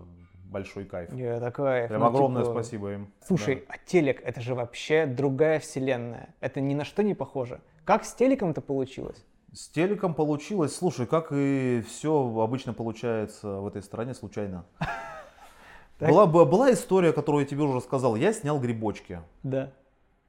большой 0.51 0.85
кайф. 0.85 1.11
Я 1.13 1.39
такая. 1.39 1.87
Прям 1.87 2.01
ну, 2.01 2.07
огромное 2.07 2.43
типа, 2.43 2.53
спасибо 2.53 2.93
им. 2.93 3.11
Слушай, 3.25 3.63
а 3.67 3.77
телек 3.85 4.21
это 4.23 4.41
же 4.41 4.53
вообще 4.53 5.05
другая 5.05 5.59
вселенная. 5.59 6.35
Это 6.41 6.61
ни 6.61 6.75
на 6.75 6.85
что 6.85 7.01
не 7.01 7.15
похоже. 7.15 7.61
Как 7.85 8.05
с 8.05 8.13
телеком 8.13 8.51
это 8.51 8.61
получилось? 8.61 9.25
С 9.53 9.67
телеком 9.69 10.13
получилось, 10.13 10.75
слушай, 10.75 11.05
как 11.05 11.31
и 11.31 11.83
все 11.87 12.41
обычно 12.41 12.73
получается 12.73 13.59
в 13.59 13.67
этой 13.67 13.81
стране 13.81 14.13
случайно. 14.13 14.65
Была, 15.99 16.25
бы- 16.25 16.45
была 16.45 16.71
история, 16.73 17.13
которую 17.13 17.43
я 17.43 17.47
тебе 17.47 17.61
уже 17.61 17.75
рассказал. 17.75 18.15
Я 18.15 18.33
снял 18.33 18.59
грибочки. 18.59 19.21
Да. 19.43 19.71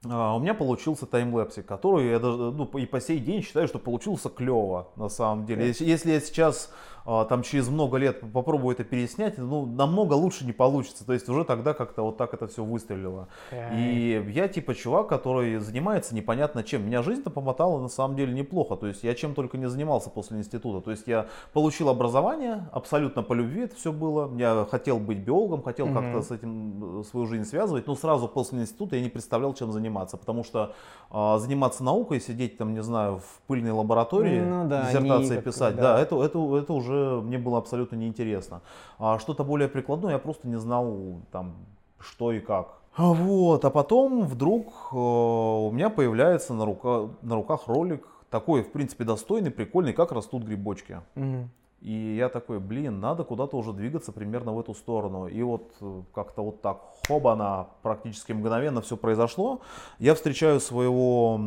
А, 0.04 0.36
у 0.36 0.40
меня 0.40 0.52
получился 0.52 1.06
таймлэпсик, 1.06 1.64
который 1.64 2.10
я 2.10 2.18
даже, 2.18 2.36
ну, 2.36 2.66
и 2.76 2.86
по 2.86 3.00
сей 3.00 3.18
день 3.18 3.42
считаю, 3.42 3.68
что 3.68 3.78
получился 3.78 4.28
клево 4.28 4.88
на 4.96 5.08
самом 5.08 5.46
деле. 5.46 5.66
Если, 5.66 5.84
если 5.84 6.10
я 6.10 6.20
сейчас 6.20 6.72
там 7.04 7.42
через 7.42 7.68
много 7.68 7.96
лет 7.96 8.20
попробую 8.32 8.74
это 8.74 8.84
переснять, 8.84 9.38
ну, 9.38 9.66
намного 9.66 10.14
лучше 10.14 10.44
не 10.44 10.52
получится. 10.52 11.04
То 11.04 11.12
есть 11.12 11.28
уже 11.28 11.44
тогда 11.44 11.74
как-то 11.74 12.02
вот 12.02 12.16
так 12.16 12.34
это 12.34 12.46
все 12.46 12.64
выстрелило. 12.64 13.28
И 13.50 14.24
я 14.28 14.48
типа 14.48 14.74
чувак, 14.74 15.08
который 15.08 15.58
занимается 15.58 16.14
непонятно 16.14 16.62
чем. 16.62 16.86
Меня 16.86 17.02
жизнь-то 17.02 17.30
помотала 17.30 17.80
на 17.80 17.88
самом 17.88 18.16
деле 18.16 18.32
неплохо. 18.32 18.76
То 18.76 18.86
есть 18.86 19.02
я 19.02 19.14
чем 19.14 19.34
только 19.34 19.58
не 19.58 19.68
занимался 19.68 20.10
после 20.10 20.38
института. 20.38 20.84
То 20.84 20.90
есть 20.90 21.06
я 21.06 21.26
получил 21.52 21.88
образование 21.88 22.68
абсолютно 22.72 23.22
по 23.22 23.32
любви 23.32 23.62
это 23.62 23.76
все 23.76 23.92
было. 23.92 24.32
Я 24.36 24.66
хотел 24.70 24.98
быть 24.98 25.18
биологом, 25.18 25.62
хотел 25.62 25.86
угу. 25.86 25.94
как-то 25.94 26.22
с 26.22 26.30
этим 26.30 27.00
э, 27.00 27.04
свою 27.04 27.26
жизнь 27.26 27.44
связывать. 27.44 27.86
Но 27.86 27.94
сразу 27.94 28.28
после 28.28 28.60
института 28.60 28.96
я 28.96 29.02
не 29.02 29.08
представлял, 29.08 29.54
чем 29.54 29.72
заниматься. 29.72 30.16
Потому 30.16 30.44
что 30.44 30.74
а, 31.10 31.38
заниматься 31.38 31.84
наукой, 31.84 32.20
сидеть 32.20 32.58
там, 32.58 32.74
не 32.74 32.82
знаю, 32.82 33.18
в 33.18 33.40
пыльной 33.46 33.72
лаборатории, 33.72 34.40
ну, 34.40 34.68
да, 34.68 34.86
диссертации 34.86 35.40
писать, 35.40 35.76
да, 35.76 35.94
да 35.94 36.00
это, 36.00 36.22
это, 36.22 36.56
это 36.56 36.72
уже 36.72 36.91
уже 36.92 37.20
мне 37.22 37.38
было 37.38 37.58
абсолютно 37.58 37.96
неинтересно. 37.96 38.60
А 38.98 39.18
что-то 39.18 39.44
более 39.44 39.68
прикладное 39.68 40.12
я 40.12 40.18
просто 40.18 40.48
не 40.48 40.56
знал 40.56 41.20
там 41.30 41.54
что 41.98 42.32
и 42.32 42.40
как. 42.40 42.78
Вот, 42.96 43.64
а 43.64 43.70
потом 43.70 44.26
вдруг 44.26 44.66
э, 44.92 44.96
у 44.96 45.70
меня 45.72 45.88
появляется 45.88 46.52
на, 46.52 46.66
рука, 46.66 47.08
на 47.22 47.36
руках 47.36 47.66
ролик 47.66 48.06
такой, 48.28 48.62
в 48.62 48.70
принципе, 48.70 49.04
достойный, 49.04 49.50
прикольный, 49.50 49.94
как 49.94 50.12
растут 50.12 50.42
грибочки. 50.42 51.00
Угу. 51.16 51.48
И 51.80 52.16
я 52.16 52.28
такой, 52.28 52.60
блин, 52.60 53.00
надо 53.00 53.24
куда-то 53.24 53.56
уже 53.56 53.72
двигаться 53.72 54.12
примерно 54.12 54.52
в 54.52 54.60
эту 54.60 54.74
сторону. 54.74 55.26
И 55.26 55.42
вот 55.42 55.72
э, 55.80 56.02
как-то 56.14 56.42
вот 56.42 56.60
так, 56.60 56.80
хоба, 57.08 57.68
практически 57.82 58.32
мгновенно 58.32 58.82
все 58.82 58.96
произошло. 58.96 59.62
Я 59.98 60.14
встречаю 60.14 60.60
своего 60.60 61.40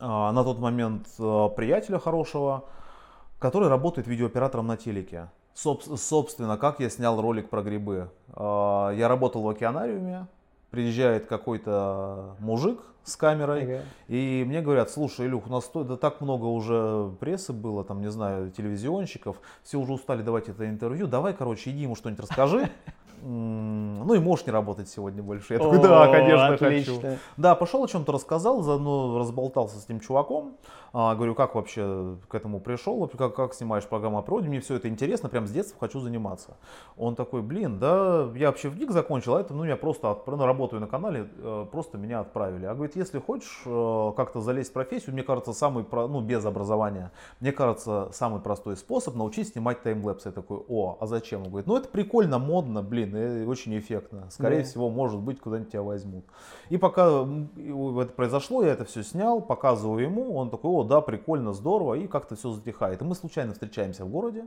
э, 0.00 0.04
на 0.04 0.42
тот 0.42 0.58
момент 0.58 1.06
э, 1.18 1.48
приятеля 1.56 1.98
хорошего, 1.98 2.64
который 3.40 3.68
работает 3.68 4.06
видеооператором 4.06 4.68
на 4.68 4.76
телеке. 4.76 5.28
Соб, 5.54 5.82
собственно, 5.82 6.56
как 6.56 6.78
я 6.78 6.88
снял 6.88 7.20
ролик 7.20 7.48
про 7.50 7.62
грибы. 7.62 8.10
А, 8.34 8.90
я 8.90 9.08
работал 9.08 9.42
в 9.42 9.48
океанариуме, 9.48 10.28
приезжает 10.70 11.26
какой-то 11.26 12.36
мужик 12.38 12.80
с 13.02 13.16
камерой, 13.16 13.62
ага. 13.64 13.82
и 14.08 14.44
мне 14.46 14.60
говорят, 14.60 14.90
слушай, 14.90 15.26
Илюх, 15.26 15.48
у 15.48 15.50
нас 15.50 15.68
да 15.74 15.96
так 15.96 16.20
много 16.20 16.44
уже 16.44 17.10
прессы 17.18 17.52
было, 17.52 17.82
там, 17.82 18.02
не 18.02 18.10
знаю, 18.10 18.50
телевизионщиков, 18.50 19.38
все 19.64 19.78
уже 19.78 19.94
устали 19.94 20.22
давать 20.22 20.48
это 20.48 20.68
интервью, 20.68 21.08
давай, 21.08 21.32
короче, 21.32 21.70
иди 21.70 21.80
ему 21.80 21.96
что-нибудь 21.96 22.20
расскажи. 22.20 22.70
Ну 23.22 24.14
и 24.14 24.18
можешь 24.18 24.46
не 24.46 24.52
работать 24.52 24.88
сегодня 24.88 25.22
больше. 25.22 25.54
Я 25.54 25.60
такой, 25.60 25.78
да, 25.80 26.08
конечно, 26.08 26.56
хочу. 26.56 27.00
Да, 27.36 27.54
пошел 27.54 27.84
о 27.84 27.88
чем-то 27.88 28.12
рассказал, 28.12 28.62
заодно 28.62 29.18
разболтался 29.18 29.78
с 29.78 29.84
этим 29.84 30.00
чуваком. 30.00 30.56
А, 30.92 31.14
говорю, 31.14 31.34
как 31.34 31.54
вообще 31.54 32.16
к 32.28 32.34
этому 32.34 32.58
пришел, 32.60 33.06
как, 33.06 33.34
как 33.34 33.54
снимаешь 33.54 33.84
программу 33.84 34.18
о 34.18 34.22
природе, 34.22 34.48
мне 34.48 34.60
все 34.60 34.74
это 34.74 34.88
интересно, 34.88 35.28
прям 35.28 35.46
с 35.46 35.50
детства 35.50 35.76
хочу 35.78 36.00
заниматься. 36.00 36.56
Он 36.96 37.14
такой, 37.14 37.42
блин, 37.42 37.78
да, 37.78 38.28
я 38.34 38.48
вообще 38.48 38.68
в 38.68 38.76
ГИК 38.76 38.90
закончил, 38.90 39.36
а 39.36 39.40
это, 39.40 39.54
ну, 39.54 39.64
я 39.64 39.76
просто 39.76 40.18
ну, 40.26 40.44
работаю 40.44 40.80
на 40.80 40.88
канале, 40.88 41.28
э, 41.38 41.66
просто 41.70 41.96
меня 41.96 42.20
отправили. 42.20 42.64
А 42.64 42.74
говорит, 42.74 42.96
если 42.96 43.20
хочешь 43.20 43.62
э, 43.66 44.12
как-то 44.16 44.40
залезть 44.40 44.70
в 44.70 44.72
профессию, 44.72 45.12
мне 45.12 45.22
кажется, 45.22 45.52
самый, 45.52 45.84
ну, 45.92 46.20
без 46.20 46.44
образования, 46.44 47.12
мне 47.38 47.52
кажется, 47.52 48.08
самый 48.12 48.40
простой 48.40 48.76
способ 48.76 49.14
научить 49.14 49.48
снимать 49.48 49.82
таймлэпсы. 49.82 50.28
Я 50.28 50.32
такой, 50.32 50.60
о, 50.68 50.98
а 51.00 51.06
зачем? 51.06 51.42
Он 51.42 51.50
говорит, 51.50 51.68
ну, 51.68 51.76
это 51.76 51.88
прикольно, 51.88 52.38
модно, 52.38 52.82
блин, 52.82 53.09
и 53.16 53.44
очень 53.44 53.78
эффектно. 53.78 54.28
Скорее 54.30 54.58
да. 54.58 54.64
всего, 54.64 54.90
может 54.90 55.20
быть, 55.20 55.40
куда-нибудь 55.40 55.72
тебя 55.72 55.82
возьмут. 55.82 56.24
И 56.68 56.76
пока 56.76 57.26
это 57.56 58.12
произошло, 58.14 58.62
я 58.62 58.72
это 58.72 58.84
все 58.84 59.02
снял, 59.02 59.40
показываю 59.40 60.02
ему, 60.02 60.34
он 60.34 60.50
такой, 60.50 60.70
о, 60.70 60.84
да, 60.84 61.00
прикольно, 61.00 61.52
здорово, 61.52 61.94
и 61.94 62.06
как-то 62.06 62.36
все 62.36 62.50
затихает. 62.50 63.02
И 63.02 63.04
мы 63.04 63.14
случайно 63.14 63.52
встречаемся 63.52 64.04
в 64.04 64.08
городе. 64.08 64.44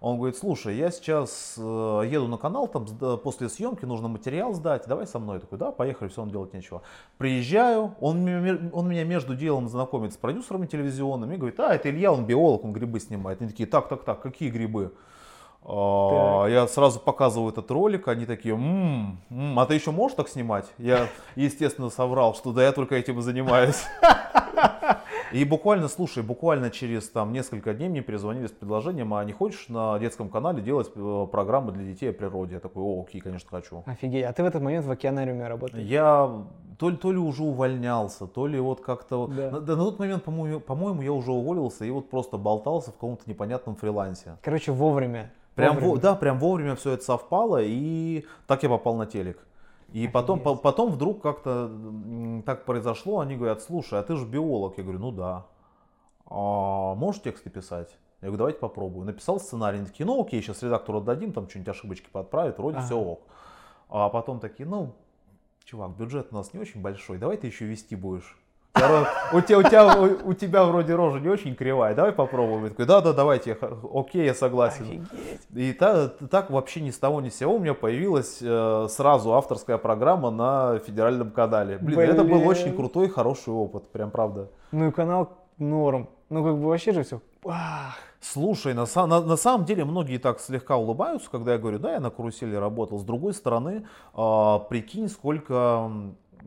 Он 0.00 0.18
говорит, 0.18 0.36
слушай, 0.36 0.76
я 0.76 0.90
сейчас 0.90 1.54
э, 1.56 1.60
еду 2.06 2.28
на 2.28 2.36
канал, 2.36 2.68
там 2.68 2.86
после 3.18 3.48
съемки 3.48 3.84
нужно 3.84 4.08
материал 4.08 4.52
сдать, 4.52 4.84
давай 4.86 5.06
со 5.06 5.18
мной. 5.18 5.36
Я 5.36 5.40
такой, 5.40 5.58
да, 5.58 5.72
поехали, 5.72 6.08
все, 6.08 6.22
он 6.22 6.30
делать 6.30 6.52
нечего. 6.52 6.82
Приезжаю, 7.16 7.94
он, 8.00 8.28
он 8.72 8.88
меня 8.88 9.04
между 9.04 9.34
делом 9.34 9.68
знакомит 9.68 10.12
с 10.12 10.16
продюсерами 10.16 10.66
телевизионными 10.66 11.34
и 11.34 11.38
говорит, 11.38 11.58
а, 11.60 11.74
это 11.74 11.88
Илья, 11.88 12.12
он 12.12 12.26
биолог, 12.26 12.64
он 12.64 12.72
грибы 12.72 13.00
снимает. 13.00 13.40
Они 13.40 13.50
такие, 13.50 13.66
так, 13.66 13.88
так, 13.88 14.04
так, 14.04 14.20
какие 14.20 14.50
грибы? 14.50 14.92
Так. 15.66 16.50
Я 16.50 16.68
сразу 16.68 17.00
показываю 17.00 17.50
этот 17.50 17.68
ролик, 17.72 18.06
они 18.06 18.24
такие, 18.24 18.54
м-м, 18.54 19.18
м-м, 19.30 19.58
а 19.58 19.66
ты 19.66 19.74
еще 19.74 19.90
можешь 19.90 20.16
так 20.16 20.28
снимать? 20.28 20.66
Я, 20.78 21.08
естественно, 21.34 21.90
соврал, 21.90 22.34
что 22.34 22.52
да, 22.52 22.62
я 22.64 22.72
только 22.72 22.94
этим 22.94 23.18
и 23.18 23.22
занимаюсь. 23.22 23.82
И 25.32 25.44
буквально, 25.44 25.88
слушай, 25.88 26.22
буквально 26.22 26.70
через 26.70 27.08
там 27.08 27.32
несколько 27.32 27.74
дней 27.74 27.88
мне 27.88 28.00
перезвонили 28.00 28.46
с 28.46 28.52
предложением, 28.52 29.14
а 29.14 29.24
не 29.24 29.32
хочешь 29.32 29.68
на 29.68 29.98
детском 29.98 30.28
канале 30.28 30.62
делать 30.62 30.90
э, 30.94 31.26
программы 31.30 31.72
для 31.72 31.84
детей 31.84 32.10
о 32.10 32.12
природе? 32.12 32.54
Я 32.54 32.60
такой, 32.60 32.82
о, 32.82 33.02
окей, 33.02 33.20
конечно, 33.20 33.48
хочу. 33.50 33.82
Офигеть, 33.86 34.24
а 34.24 34.32
ты 34.32 34.42
в 34.42 34.46
этот 34.46 34.62
момент 34.62 34.86
в 34.86 34.90
океанариуме 34.90 35.48
работаешь? 35.48 35.86
Я 35.86 36.46
то 36.78 36.90
ли, 36.90 36.96
то 36.96 37.12
ли 37.12 37.18
уже 37.18 37.42
увольнялся, 37.42 38.26
то 38.26 38.46
ли 38.46 38.60
вот 38.60 38.80
как-то... 38.80 39.26
Да. 39.26 39.50
На, 39.50 39.60
на 39.60 39.76
тот 39.76 39.98
момент, 39.98 40.24
по-моему, 40.24 40.60
по-моему, 40.60 41.02
я 41.02 41.12
уже 41.12 41.32
уволился 41.32 41.84
и 41.84 41.90
вот 41.90 42.10
просто 42.10 42.36
болтался 42.36 42.90
в 42.90 42.94
каком-то 42.94 43.22
непонятном 43.26 43.76
фрилансе. 43.76 44.36
Короче, 44.42 44.72
вовремя. 44.72 45.32
Прям, 45.54 45.78
вовремя. 45.78 46.00
да, 46.02 46.14
прям 46.14 46.38
вовремя 46.38 46.76
все 46.76 46.92
это 46.92 47.04
совпало, 47.04 47.62
и 47.62 48.26
так 48.46 48.62
я 48.62 48.68
попал 48.68 48.94
на 48.96 49.06
телек. 49.06 49.38
И 49.96 50.08
потом, 50.08 50.40
по, 50.40 50.54
потом 50.54 50.90
вдруг 50.90 51.22
как-то 51.22 51.72
так 52.44 52.66
произошло, 52.66 53.20
они 53.20 53.34
говорят, 53.34 53.62
слушай, 53.62 53.98
а 53.98 54.02
ты 54.02 54.14
же 54.14 54.26
биолог. 54.26 54.76
Я 54.76 54.84
говорю, 54.84 54.98
ну 54.98 55.10
да. 55.10 55.46
А 56.26 56.94
можешь 56.94 57.22
тексты 57.22 57.48
писать? 57.48 57.96
Я 58.20 58.26
говорю, 58.26 58.36
давайте 58.36 58.58
попробую. 58.58 59.06
Написал 59.06 59.40
сценарий, 59.40 59.78
они 59.78 59.86
такие, 59.86 60.04
ну 60.04 60.20
окей, 60.20 60.42
сейчас 60.42 60.62
редактору 60.62 60.98
отдадим, 60.98 61.32
там 61.32 61.48
что-нибудь 61.48 61.70
ошибочки 61.70 62.10
подправит, 62.12 62.58
вроде 62.58 62.76
ага. 62.76 62.86
все 62.86 62.98
ок. 62.98 63.22
А 63.88 64.10
потом 64.10 64.38
такие, 64.38 64.68
ну, 64.68 64.92
чувак, 65.64 65.96
бюджет 65.96 66.28
у 66.30 66.34
нас 66.34 66.52
не 66.52 66.60
очень 66.60 66.82
большой, 66.82 67.16
давай 67.16 67.38
ты 67.38 67.46
еще 67.46 67.64
вести 67.64 67.96
будешь. 67.96 68.38
У 69.32 69.40
тебя, 69.40 69.58
у, 69.58 69.62
тебя, 69.62 69.98
у, 69.98 70.30
у 70.30 70.34
тебя 70.34 70.64
вроде 70.64 70.94
рожа 70.94 71.18
не 71.18 71.28
очень 71.28 71.54
кривая, 71.54 71.94
давай 71.94 72.12
попробуем. 72.12 72.64
Я 72.64 72.70
такой, 72.70 72.86
да, 72.86 73.00
да, 73.00 73.12
давайте, 73.12 73.58
окей, 73.92 74.24
я 74.24 74.34
согласен. 74.34 74.82
Офигеть. 74.82 75.46
И 75.54 75.72
так, 75.72 76.16
так 76.30 76.50
вообще 76.50 76.80
ни 76.80 76.90
с 76.90 76.98
того 76.98 77.20
ни 77.20 77.28
с 77.28 77.36
сего 77.36 77.54
у 77.54 77.58
меня 77.58 77.74
появилась 77.74 78.38
э, 78.40 78.86
сразу 78.90 79.34
авторская 79.34 79.78
программа 79.78 80.30
на 80.30 80.78
федеральном 80.80 81.30
канале. 81.30 81.78
Блин, 81.78 81.96
Блин, 81.96 82.10
это 82.10 82.24
был 82.24 82.46
очень 82.46 82.74
крутой, 82.74 83.08
хороший 83.08 83.52
опыт, 83.52 83.88
прям 83.88 84.10
правда. 84.10 84.50
Ну 84.72 84.88
и 84.88 84.90
канал 84.90 85.30
норм. 85.58 86.08
Ну 86.28 86.44
как 86.44 86.56
бы 86.56 86.68
вообще 86.68 86.92
же 86.92 87.02
все. 87.02 87.20
Ах. 87.46 87.96
Слушай, 88.20 88.74
на, 88.74 88.86
на, 89.06 89.20
на 89.20 89.36
самом 89.36 89.64
деле 89.64 89.84
многие 89.84 90.18
так 90.18 90.40
слегка 90.40 90.76
улыбаются, 90.76 91.30
когда 91.30 91.52
я 91.52 91.58
говорю, 91.58 91.78
да, 91.78 91.92
я 91.92 92.00
на 92.00 92.10
карусели 92.10 92.56
работал. 92.56 92.98
С 92.98 93.04
другой 93.04 93.34
стороны, 93.34 93.86
э, 94.14 94.58
прикинь, 94.68 95.08
сколько, 95.08 95.90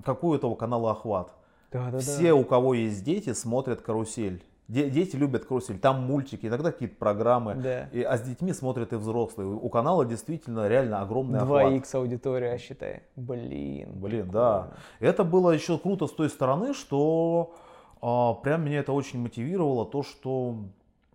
какой 0.03 0.31
у 0.31 0.35
этого 0.35 0.55
канала 0.55 0.91
охват. 0.91 1.31
Да, 1.71 1.91
да, 1.91 1.99
Все, 1.99 2.29
да. 2.29 2.35
у 2.35 2.43
кого 2.43 2.73
есть 2.73 3.03
дети, 3.03 3.33
смотрят 3.33 3.81
карусель. 3.81 4.43
Дети 4.67 5.15
любят 5.15 5.45
карусель, 5.45 5.79
там 5.79 6.03
мультики, 6.05 6.45
иногда 6.45 6.71
какие-то 6.71 6.95
программы. 6.95 7.55
Да. 7.55 7.87
И, 7.87 8.03
а 8.03 8.17
с 8.17 8.21
детьми 8.21 8.53
смотрят 8.53 8.93
и 8.93 8.97
взрослые. 8.97 9.49
У 9.49 9.67
канала 9.69 10.05
действительно 10.05 10.67
реально 10.67 11.01
огромный 11.01 11.39
2х 11.39 11.95
аудитория, 11.95 12.55
считай. 12.59 13.01
Блин. 13.15 13.89
Блин, 13.93 14.25
прикольно. 14.25 14.31
да. 14.31 14.71
Это 14.99 15.23
было 15.23 15.49
еще 15.49 15.79
круто 15.79 16.05
с 16.05 16.11
той 16.11 16.29
стороны, 16.29 16.75
что 16.75 17.55
а, 18.01 18.35
прям 18.35 18.63
меня 18.63 18.79
это 18.79 18.93
очень 18.93 19.19
мотивировало, 19.19 19.85
то, 19.87 20.03
что 20.03 20.55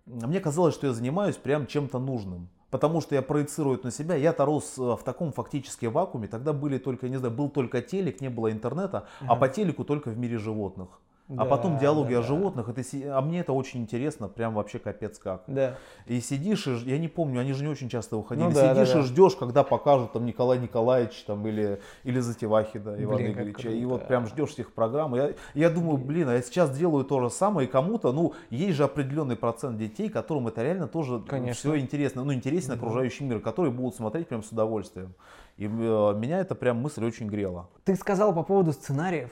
мне 0.06 0.40
казалось, 0.40 0.74
что 0.74 0.88
я 0.88 0.92
занимаюсь 0.92 1.36
прям 1.36 1.66
чем-то 1.68 2.00
нужным 2.00 2.48
потому 2.74 3.00
что 3.00 3.14
я 3.14 3.22
проецирую 3.22 3.76
это 3.76 3.84
на 3.86 3.92
себя. 3.92 4.16
Я-то 4.16 4.44
рос 4.44 4.74
э, 4.78 4.82
в 4.82 5.02
таком 5.04 5.30
фактически 5.30 5.86
вакууме. 5.86 6.26
Тогда 6.26 6.52
были 6.52 6.78
только, 6.78 7.08
не 7.08 7.18
знаю, 7.18 7.32
был 7.32 7.48
только 7.48 7.80
телек, 7.80 8.20
не 8.20 8.30
было 8.30 8.50
интернета, 8.50 9.06
uh 9.20 9.26
а 9.28 9.36
по 9.36 9.48
телеку 9.48 9.84
только 9.84 10.10
в 10.10 10.18
мире 10.18 10.38
животных. 10.38 10.88
А 11.26 11.36
да, 11.36 11.42
а 11.42 11.44
потом 11.46 11.78
диалоги 11.78 12.12
да, 12.12 12.18
о 12.18 12.22
животных, 12.22 12.68
это, 12.68 12.82
а 13.16 13.22
мне 13.22 13.40
это 13.40 13.54
очень 13.54 13.80
интересно, 13.80 14.28
прям 14.28 14.52
вообще 14.52 14.78
капец 14.78 15.18
как. 15.18 15.44
Да. 15.46 15.78
И 16.04 16.20
сидишь, 16.20 16.66
и, 16.66 16.74
я 16.84 16.98
не 16.98 17.08
помню, 17.08 17.40
они 17.40 17.54
же 17.54 17.62
не 17.62 17.70
очень 17.70 17.88
часто 17.88 18.18
выходили, 18.18 18.44
ну, 18.44 18.52
да, 18.52 18.74
сидишь 18.74 18.88
да, 18.88 18.94
да. 18.94 19.00
и 19.00 19.02
ждешь, 19.04 19.34
когда 19.34 19.64
покажут 19.64 20.12
там 20.12 20.26
Николай 20.26 20.58
Николаевич 20.58 21.24
там, 21.26 21.46
или, 21.46 21.80
или 22.02 22.20
Затевахина 22.20 23.02
Ивана 23.02 23.16
блин, 23.16 23.32
Игоревича, 23.32 23.70
и 23.70 23.84
вот 23.86 24.06
прям 24.06 24.26
ждешь 24.26 24.52
этих 24.52 24.74
программ. 24.74 25.14
Я, 25.14 25.32
я 25.54 25.70
думаю, 25.70 25.96
блин, 25.96 26.28
а 26.28 26.34
я 26.34 26.42
сейчас 26.42 26.76
делаю 26.76 27.06
то 27.06 27.20
же 27.20 27.30
самое, 27.30 27.66
и 27.66 27.70
кому-то, 27.70 28.12
ну, 28.12 28.34
есть 28.50 28.76
же 28.76 28.84
определенный 28.84 29.36
процент 29.36 29.78
детей, 29.78 30.10
которым 30.10 30.48
это 30.48 30.62
реально 30.62 30.88
тоже 30.88 31.20
Конечно. 31.26 31.54
все 31.54 31.80
интересно, 31.80 32.22
ну, 32.24 32.34
интересен 32.34 32.68
да. 32.68 32.74
окружающий 32.74 33.24
мир, 33.24 33.40
которые 33.40 33.72
будут 33.72 33.94
смотреть 33.94 34.28
прям 34.28 34.42
с 34.42 34.52
удовольствием. 34.52 35.14
И 35.56 35.64
э, 35.64 35.68
меня 35.68 36.40
это 36.40 36.54
прям 36.54 36.82
мысль 36.82 37.02
очень 37.02 37.28
грела. 37.28 37.70
Ты 37.84 37.96
сказал 37.96 38.34
по 38.34 38.42
поводу 38.42 38.72
сценариев. 38.72 39.30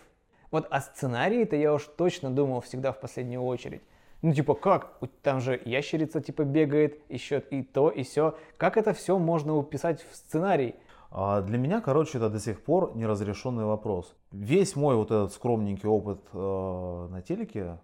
Вот 0.52 0.68
о 0.70 0.80
сценарии-то 0.80 1.56
я 1.56 1.74
уж 1.74 1.84
точно 1.96 2.30
думал 2.30 2.60
всегда 2.60 2.92
в 2.92 3.00
последнюю 3.00 3.42
очередь. 3.42 3.82
Ну, 4.20 4.32
типа, 4.32 4.54
как? 4.54 4.98
Там 5.22 5.40
же 5.40 5.60
ящерица, 5.64 6.20
типа, 6.20 6.44
бегает, 6.44 7.00
еще 7.08 7.42
и 7.50 7.62
то, 7.62 7.90
и 7.90 8.04
все. 8.04 8.36
Как 8.56 8.76
это 8.76 8.92
все 8.92 9.18
можно 9.18 9.56
уписать 9.56 10.04
в 10.08 10.14
сценарий? 10.14 10.76
А 11.10 11.40
для 11.40 11.58
меня, 11.58 11.80
короче, 11.80 12.18
это 12.18 12.30
до 12.30 12.38
сих 12.38 12.62
пор 12.62 12.94
неразрешенный 12.94 13.64
вопрос. 13.64 14.14
Весь 14.30 14.76
мой 14.76 14.94
вот 14.94 15.10
этот 15.10 15.32
скромненький 15.32 15.88
опыт 15.88 16.20
э, 16.32 17.08
на 17.10 17.20
телеке, 17.22 17.78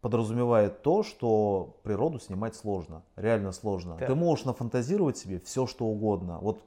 подразумевает 0.00 0.82
то, 0.82 1.02
что 1.02 1.80
природу 1.82 2.18
снимать 2.20 2.54
сложно, 2.54 3.02
реально 3.16 3.52
сложно. 3.52 3.96
Да. 3.98 4.06
Ты 4.06 4.14
можешь 4.14 4.44
нафантазировать 4.44 5.18
себе 5.18 5.40
все, 5.40 5.66
что 5.66 5.86
угодно. 5.86 6.38
Вот 6.40 6.62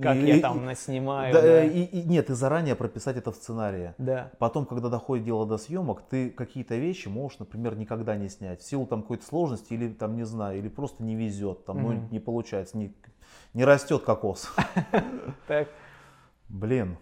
Как 0.00 0.16
и- 0.16 0.26
я 0.26 0.36
и- 0.36 0.40
там 0.40 0.64
наснимаю. 0.64 1.32
да, 1.32 1.40
да. 1.42 1.64
И, 1.64 1.82
и 1.84 2.02
нет, 2.02 2.28
и 2.28 2.34
заранее 2.34 2.74
прописать 2.74 3.16
это 3.16 3.30
в 3.30 3.36
сценарии. 3.36 3.94
Да. 3.98 4.30
Потом, 4.38 4.66
когда 4.66 4.88
доходит 4.88 5.24
дело 5.24 5.46
до 5.46 5.56
съемок, 5.56 6.02
ты 6.02 6.30
какие-то 6.30 6.74
вещи 6.76 7.06
можешь, 7.08 7.38
например, 7.38 7.76
никогда 7.76 8.16
не 8.16 8.28
снять. 8.28 8.60
В 8.60 8.66
силу 8.66 8.86
там 8.86 9.02
какой-то 9.02 9.24
сложности 9.24 9.72
или 9.72 9.88
там, 9.92 10.16
не 10.16 10.24
знаю, 10.24 10.58
или 10.58 10.68
просто 10.68 11.02
не 11.04 11.14
везет, 11.14 11.64
там, 11.64 11.80
ну, 11.82 11.92
Мгм. 11.92 12.08
не 12.10 12.18
получается, 12.18 12.76
не, 12.76 12.92
не 13.54 13.64
растет 13.64 14.02
кокос. 14.02 14.52
Так. 15.46 15.68
Блин. 16.48 16.96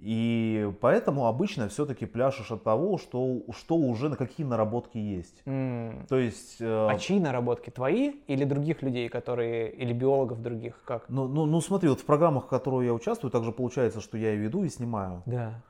И 0.00 0.72
поэтому 0.80 1.26
обычно 1.26 1.68
все-таки 1.68 2.06
пляшешь 2.06 2.52
от 2.52 2.62
того, 2.62 2.98
что, 2.98 3.42
что 3.50 3.74
уже 3.74 4.08
на 4.08 4.16
какие 4.16 4.46
наработки 4.46 4.96
есть. 4.96 5.42
М. 5.44 6.06
То 6.08 6.16
есть, 6.18 6.60
э, 6.60 6.88
А 6.88 6.96
чьи 6.98 7.18
наработки? 7.18 7.70
Твои 7.70 8.12
или 8.28 8.44
других 8.44 8.82
людей, 8.82 9.08
которые... 9.08 9.72
Или 9.72 9.92
биологов 9.92 10.40
других? 10.40 10.80
Как? 10.84 11.08
ну, 11.08 11.26
ну, 11.26 11.46
ну 11.46 11.60
смотри, 11.60 11.88
вот 11.88 12.00
в 12.00 12.04
программах, 12.04 12.44
в 12.44 12.48
которых 12.48 12.84
я 12.84 12.94
участвую, 12.94 13.32
также 13.32 13.50
получается, 13.50 14.00
что 14.00 14.16
я 14.16 14.34
и 14.34 14.36
веду, 14.36 14.62
и 14.62 14.68
снимаю. 14.68 15.22
Да. 15.26 15.62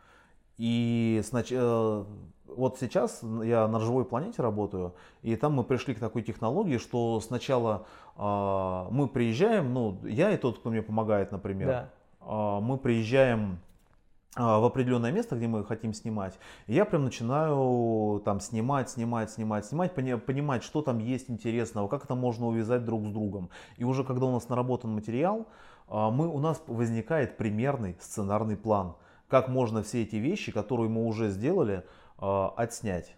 И 0.58 1.22
снач- 1.24 1.54
э, 1.56 2.04
вот 2.54 2.78
сейчас 2.78 3.22
я 3.22 3.66
на 3.66 3.80
живой 3.80 4.04
планете 4.04 4.42
работаю, 4.42 4.94
и 5.22 5.36
там 5.36 5.54
мы 5.54 5.64
пришли 5.64 5.94
к 5.94 6.00
такой 6.00 6.22
технологии, 6.22 6.76
что 6.76 7.20
сначала 7.20 7.86
а, 8.16 8.88
мы 8.90 9.06
приезжаем, 9.06 9.72
ну, 9.72 9.98
я 10.02 10.32
и 10.32 10.36
тот, 10.36 10.58
кто 10.58 10.70
мне 10.70 10.82
помогает, 10.82 11.30
например, 11.30 11.68
Да. 11.68 11.88
а, 12.20 12.60
мы 12.60 12.76
приезжаем 12.76 13.60
в 14.38 14.64
определенное 14.64 15.12
место, 15.12 15.36
где 15.36 15.46
мы 15.46 15.64
хотим 15.64 15.92
снимать, 15.92 16.38
я 16.66 16.84
прям 16.84 17.04
начинаю 17.04 18.20
там 18.24 18.40
снимать, 18.40 18.90
снимать, 18.90 19.30
снимать, 19.30 19.66
снимать, 19.66 19.94
пони- 19.94 20.18
понимать, 20.18 20.62
что 20.62 20.82
там 20.82 20.98
есть 20.98 21.28
интересного, 21.28 21.88
как 21.88 22.04
это 22.04 22.14
можно 22.14 22.46
увязать 22.46 22.84
друг 22.84 23.06
с 23.06 23.10
другом. 23.10 23.50
И 23.76 23.84
уже 23.84 24.04
когда 24.04 24.26
у 24.26 24.32
нас 24.32 24.48
наработан 24.48 24.94
материал, 24.94 25.46
а, 25.88 26.10
мы, 26.10 26.28
у 26.28 26.38
нас 26.38 26.62
возникает 26.66 27.36
примерный 27.36 27.96
сценарный 28.00 28.56
план, 28.56 28.94
как 29.28 29.48
можно 29.48 29.82
все 29.82 30.02
эти 30.02 30.16
вещи, 30.16 30.52
которые 30.52 30.88
мы 30.88 31.04
уже 31.06 31.30
сделали, 31.30 31.84
а, 32.18 32.52
отснять. 32.56 33.17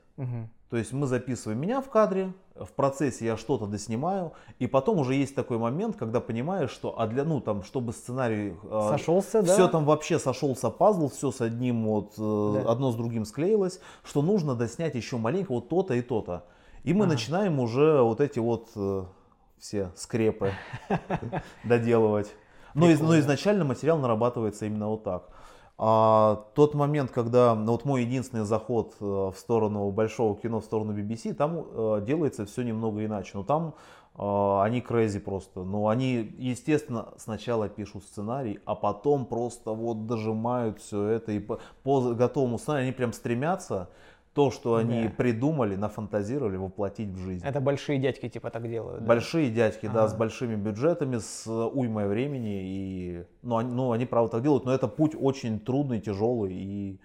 То 0.70 0.76
есть 0.76 0.92
мы 0.92 1.06
записываем 1.08 1.60
меня 1.60 1.80
в 1.80 1.90
кадре, 1.90 2.32
в 2.54 2.70
процессе 2.72 3.24
я 3.26 3.36
что-то 3.36 3.66
доснимаю, 3.66 4.32
и 4.60 4.68
потом 4.68 4.98
уже 4.98 5.14
есть 5.16 5.34
такой 5.34 5.58
момент, 5.58 5.96
когда 5.96 6.20
понимаешь, 6.20 6.70
что 6.70 6.96
а 7.00 7.08
для, 7.08 7.24
ну, 7.24 7.40
там, 7.40 7.64
чтобы 7.64 7.92
сценарий 7.92 8.54
а, 8.70 8.90
Сошелся, 8.90 9.42
да? 9.42 9.52
все 9.52 9.66
там 9.66 9.84
вообще 9.84 10.20
сошелся 10.20 10.70
пазл, 10.70 11.08
все 11.08 11.32
с 11.32 11.40
одним 11.40 11.86
вот, 11.86 12.12
э, 12.18 12.62
Да. 12.62 12.70
одно 12.70 12.92
с 12.92 12.94
другим 12.96 13.24
склеилось, 13.24 13.80
что 14.04 14.22
нужно 14.22 14.54
доснять 14.54 14.94
еще 14.94 15.16
маленько 15.16 15.50
вот 15.52 15.68
то-то 15.68 15.94
и 15.94 16.02
то-то. 16.02 16.44
И 16.84 16.92
мы 16.94 17.04
Ага. 17.06 17.14
начинаем 17.14 17.58
уже 17.58 18.00
вот 18.02 18.20
эти 18.20 18.38
вот 18.38 18.68
э, 18.76 19.04
все 19.58 19.90
скрепы 19.96 20.52
доделывать. 21.64 22.32
Но, 22.74 22.86
из- 22.88 23.00
но 23.00 23.06
Прикольно. 23.06 23.20
изначально 23.20 23.64
материал 23.64 23.98
нарабатывается 23.98 24.66
именно 24.66 24.88
вот 24.88 25.02
так. 25.02 25.28
А 25.82 26.44
тот 26.54 26.74
момент, 26.74 27.10
когда 27.10 27.54
ну, 27.54 27.72
вот 27.72 27.86
мой 27.86 28.02
единственный 28.02 28.44
заход 28.44 28.92
э, 29.00 29.04
в 29.04 29.34
сторону 29.34 29.90
большого 29.90 30.36
кино, 30.36 30.60
в 30.60 30.64
сторону 30.66 30.92
BBC, 30.92 31.32
там 31.32 31.56
э, 31.56 32.02
делается 32.06 32.44
все 32.44 32.60
немного 32.60 33.02
иначе. 33.02 33.30
Но 33.32 33.44
там 33.44 33.74
э, 34.14 34.60
они 34.60 34.80
crazy 34.80 35.20
просто. 35.20 35.62
Но 35.62 35.88
они, 35.88 36.34
естественно, 36.36 37.14
сначала 37.16 37.70
пишут 37.70 38.02
сценарий, 38.02 38.60
а 38.66 38.74
потом 38.74 39.24
просто 39.24 39.70
вот 39.70 40.06
дожимают 40.06 40.82
все 40.82 41.02
это. 41.06 41.32
И 41.32 41.38
по, 41.38 41.60
по 41.82 42.12
готовому 42.12 42.58
сценарию 42.58 42.88
они 42.88 42.92
прям 42.92 43.14
стремятся 43.14 43.88
то, 44.34 44.50
что 44.52 44.76
они 44.76 45.04
Да. 45.04 45.10
придумали, 45.10 45.74
нафантазировали, 45.76 46.56
воплотить 46.56 47.08
в 47.08 47.18
жизнь. 47.18 47.44
Это 47.44 47.60
большие 47.60 47.98
дядьки 47.98 48.28
типа 48.28 48.50
так 48.50 48.68
делают. 48.68 49.00
да? 49.00 49.06
Большие 49.06 49.50
дядьки, 49.50 49.86
да, 49.86 50.06
с 50.06 50.12
Ага. 50.12 50.18
большими 50.18 50.54
бюджетами, 50.54 51.18
с 51.18 51.46
э, 51.48 51.50
уймой 51.50 52.06
времени. 52.06 52.60
И, 52.62 53.24
ну, 53.42 53.56
они, 53.56 53.72
ну, 53.72 53.90
они 53.92 54.06
правда 54.06 54.32
так 54.32 54.42
делают, 54.42 54.64
но 54.64 54.72
это 54.72 54.86
путь 54.86 55.16
очень 55.20 55.58
трудный, 55.58 56.00
тяжелый 56.00 56.54
и 56.54 57.00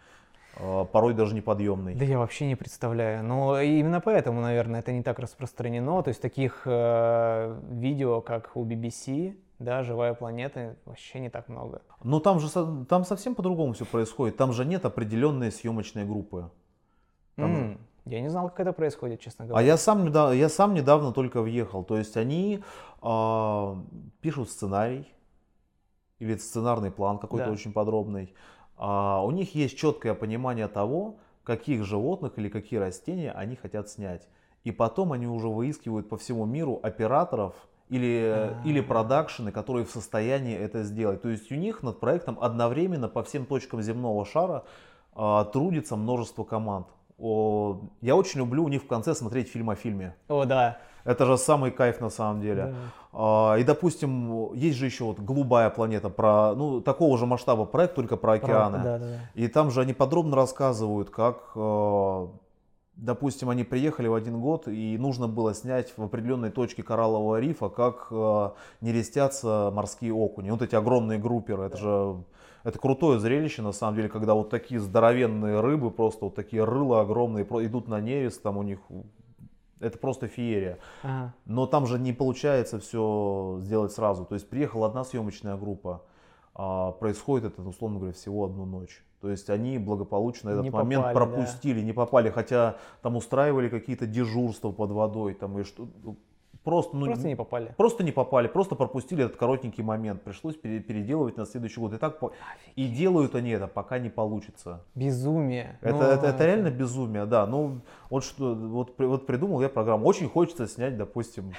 э, 0.57 0.85
порой 0.91 1.15
даже 1.15 1.33
неподъемный. 1.33 1.95
Да 1.95 2.05
я 2.05 2.19
вообще 2.19 2.45
не 2.45 2.55
представляю. 2.55 3.23
Но 3.23 3.59
именно 3.59 4.01
поэтому, 4.01 4.41
наверное, 4.41 4.81
это 4.81 4.91
не 4.91 5.01
так 5.01 5.17
распространено. 5.17 6.03
То 6.03 6.09
есть 6.09 6.21
таких 6.21 6.61
э, 6.65 7.59
видео, 7.71 8.21
как 8.21 8.51
у 8.55 8.63
BBC, 8.65 9.35
да, 9.57 9.81
«Живая 9.83 10.13
планета», 10.13 10.75
вообще 10.85 11.19
не 11.19 11.29
так 11.29 11.49
много. 11.49 11.81
Но 12.03 12.19
там 12.19 12.39
же 12.39 12.49
там 12.85 13.03
совсем 13.03 13.33
по-другому 13.33 13.73
все 13.73 13.85
происходит. 13.85 14.38
Там 14.38 14.53
же 14.53 14.63
нет 14.63 14.85
определенной 14.85 15.51
съемочной 15.51 16.05
группы. 16.05 16.51
М, 17.38 17.78
Я 18.06 18.21
не 18.21 18.30
знал, 18.30 18.50
как 18.50 18.60
это 18.60 18.71
происходит, 18.74 19.19
честно 19.19 19.45
говоря. 19.45 19.63
А 19.63 19.65
я 19.67 19.78
сам, 19.78 20.06
недавно, 20.06 20.34
я 20.34 20.48
сам 20.48 20.74
недавно 20.76 21.12
только 21.12 21.41
въехал. 21.41 21.84
То 21.84 21.98
есть 21.98 22.17
они 22.17 22.63
а, 23.02 23.78
пишут 24.21 24.50
сценарий 24.50 25.08
или 26.19 26.36
сценарный 26.38 26.91
план 26.91 27.17
какой-то 27.17 27.48
Да. 27.48 27.52
очень 27.52 27.74
подробный. 27.74 28.34
А, 28.78 29.24
у 29.24 29.32
них 29.32 29.56
есть 29.56 29.78
четкое 29.78 30.13
понимание 30.13 30.67
того, 30.67 31.15
каких 31.43 31.84
животных 31.84 32.38
или 32.38 32.48
какие 32.50 32.80
растения 32.80 33.32
они 33.32 33.56
хотят 33.56 33.89
снять. 33.89 34.28
И 34.63 34.71
потом 34.71 35.12
они 35.12 35.28
уже 35.28 35.48
выискивают 35.48 36.08
по 36.10 36.17
всему 36.17 36.45
миру 36.45 36.80
операторов 36.84 37.54
или, 37.89 38.21
А. 38.36 38.62
или 38.65 38.82
продакшены, 38.82 39.52
которые 39.52 39.86
в 39.86 39.91
состоянии 39.91 40.56
это 40.56 40.84
сделать. 40.84 41.21
То 41.21 41.30
есть 41.30 41.52
у 41.52 41.56
них 41.56 41.84
над 41.84 42.00
проектом 42.00 42.38
одновременно 42.39 43.08
по 43.10 43.24
всем 43.24 43.45
точкам 43.45 43.82
земного 43.82 44.26
шара 44.26 44.63
а, 45.15 45.45
трудится 45.45 45.95
множество 45.95 46.43
команд. 46.43 46.88
О, 47.17 47.82
я 48.01 48.15
очень 48.15 48.39
люблю 48.39 48.63
у 48.63 48.67
них 48.67 48.84
в 48.84 48.88
конце 48.88 49.15
смотреть 49.15 49.47
фильм 49.49 49.69
о 49.69 49.75
фильме. 49.75 50.15
О, 50.28 50.45
да. 50.45 50.80
Это 51.06 51.25
же 51.25 51.38
самый 51.38 51.71
кайф 51.71 52.01
на 52.01 52.10
самом 52.10 52.41
деле. 52.41 52.65
Да. 52.65 52.75
А, 53.13 53.56
и, 53.56 53.63
допустим, 53.63 54.54
есть 54.54 54.78
же 54.78 54.86
еще 54.86 55.06
вот 55.06 55.19
голубая 55.19 55.69
планета 55.69 56.10
про, 56.10 56.54
ну, 56.56 56.82
такого 56.82 57.17
же 57.17 57.25
масштаба 57.25 57.65
проект, 57.65 57.95
только 57.95 58.17
про 58.17 58.34
океаны. 58.34 58.78
Да, 58.80 58.97
да, 58.97 58.97
да. 58.97 59.19
И 59.36 59.47
там 59.47 59.71
же 59.71 59.82
они 59.82 59.93
подробно 59.93 60.36
рассказывают, 60.36 61.12
как, 61.12 61.51
э, 61.56 62.28
допустим, 62.95 63.49
они 63.49 63.63
приехали 63.63 64.08
в 64.08 64.15
один 64.15 64.41
год, 64.41 64.67
и 64.67 64.97
нужно 64.97 65.28
было 65.28 65.54
снять 65.54 65.93
в 65.95 66.04
определенной 66.04 66.49
точке 66.49 66.84
кораллового 66.84 67.39
рифа, 67.39 67.69
как 67.69 68.08
э, 68.12 68.49
нерестятся 68.82 69.71
морские 69.73 70.13
окуни. 70.13 70.49
Вот 70.49 70.63
эти 70.63 70.75
огромные 70.75 71.19
групперы, 71.19 71.63
это 71.65 71.78
же 71.78 72.15
это 72.65 72.80
крутое 72.80 73.19
зрелище, 73.19 73.62
на 73.62 73.71
самом 73.71 73.95
деле, 73.95 74.10
когда 74.10 74.34
вот 74.34 74.49
такие 74.49 74.80
здоровенные 74.80 75.60
рыбы, 75.62 75.91
просто 75.91 76.25
вот 76.25 76.34
такие 76.34 76.63
рыла 76.63 77.01
огромные, 77.01 77.45
идут 77.45 77.88
на 77.88 78.01
нерест, 78.01 78.41
там 78.41 78.58
у 78.58 78.63
них, 78.63 78.80
это 79.80 79.99
просто 79.99 80.28
феерия. 80.28 80.80
Ага. 81.04 81.36
Но 81.45 81.67
там 81.67 81.86
же 81.86 81.99
не 81.99 82.12
получается 82.12 82.80
все 82.80 83.60
сделать 83.62 83.91
сразу. 83.91 84.25
То 84.25 84.34
есть 84.34 84.49
приехала 84.49 84.88
одна 84.88 85.04
съемочная 85.04 85.58
группа, 85.58 86.01
а 86.56 86.91
происходит 86.93 87.54
это, 87.54 87.62
условно 87.62 87.99
говоря, 87.99 88.13
всего 88.13 88.45
одну 88.45 88.65
ночь. 88.65 89.06
То 89.21 89.30
есть 89.30 89.51
они 89.51 89.78
благополучно 89.78 90.49
этот 90.49 90.63
Не 90.63 90.71
момент 90.71 91.04
попали, 91.04 91.13
да. 91.13 91.25
пропустили, 91.25 91.82
не 91.82 91.93
попали, 91.93 92.32
хотя 92.32 92.78
там 93.04 93.15
устраивали 93.15 93.69
какие-то 93.69 94.08
дежурства 94.08 94.71
под 94.71 94.89
водой, 94.89 95.36
там 95.36 95.60
и 95.60 95.63
что, 95.63 95.88
ну, 96.04 96.17
просто, 96.65 96.97
ну, 96.97 97.06
Просто 97.06 97.28
не 97.28 97.36
попали. 97.36 97.73
просто 97.78 98.04
не 98.04 98.12
попали, 98.12 98.47
просто 98.47 98.75
пропустили 98.75 99.23
этот 99.23 99.38
коротенький 99.38 99.84
момент, 99.84 100.23
пришлось 100.23 100.56
пере- 100.56 100.82
переделывать 100.82 101.38
на 101.38 101.45
следующий 101.45 101.80
год. 101.80 101.93
И 101.93 101.97
так 101.97 102.19
по- 102.19 102.34
и 102.75 102.88
делают 102.88 103.36
они 103.36 103.51
это, 103.51 103.67
пока 103.67 103.99
не 103.99 104.10
получится. 104.10 104.84
Безумие. 104.95 105.78
Это, 105.82 105.95
Ну, 105.95 106.01
это, 106.04 106.25
это 106.28 106.45
реально 106.45 106.71
безумие, 106.71 107.25
да. 107.25 107.45
Ну, 107.45 107.80
вот 108.10 108.23
что, 108.25 108.54
вот, 108.56 108.95
вот 108.97 109.25
придумал 109.25 109.62
я 109.62 109.69
программу. 109.69 110.06
Очень 110.06 110.28
хочется 110.28 110.67
снять, 110.67 110.97
допустим, 110.97 111.54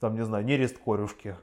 там, 0.00 0.16
не 0.16 0.24
знаю, 0.24 0.44
нерест 0.44 0.78
корюшки. 0.84 1.36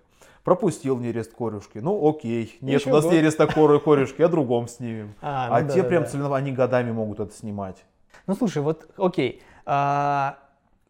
Пропустил 0.44 0.98
нерест 1.00 1.34
корюшки. 1.34 1.78
Ну, 1.78 2.06
окей. 2.10 2.58
Нет, 2.60 2.82
Еще 2.82 2.90
у 2.90 2.94
нас 2.94 3.06
год. 3.06 3.14
нереста 3.14 3.48
коры 3.48 3.80
корюшки, 3.80 4.22
о 4.24 4.28
другом 4.28 4.68
снимем. 4.68 5.14
А, 5.22 5.48
А, 5.56 5.62
ну 5.62 5.68
да, 5.68 5.74
те 5.74 5.82
да, 5.84 5.88
прям 5.88 6.04
да. 6.04 6.10
целенаправленно, 6.10 6.48
они 6.48 6.52
годами 6.56 6.92
могут 6.92 7.20
это 7.22 7.32
снимать. 7.34 7.86
Ну 8.28 8.36
слушай, 8.36 8.62
вот 8.62 8.90
окей. 8.98 9.42
а, 9.66 10.38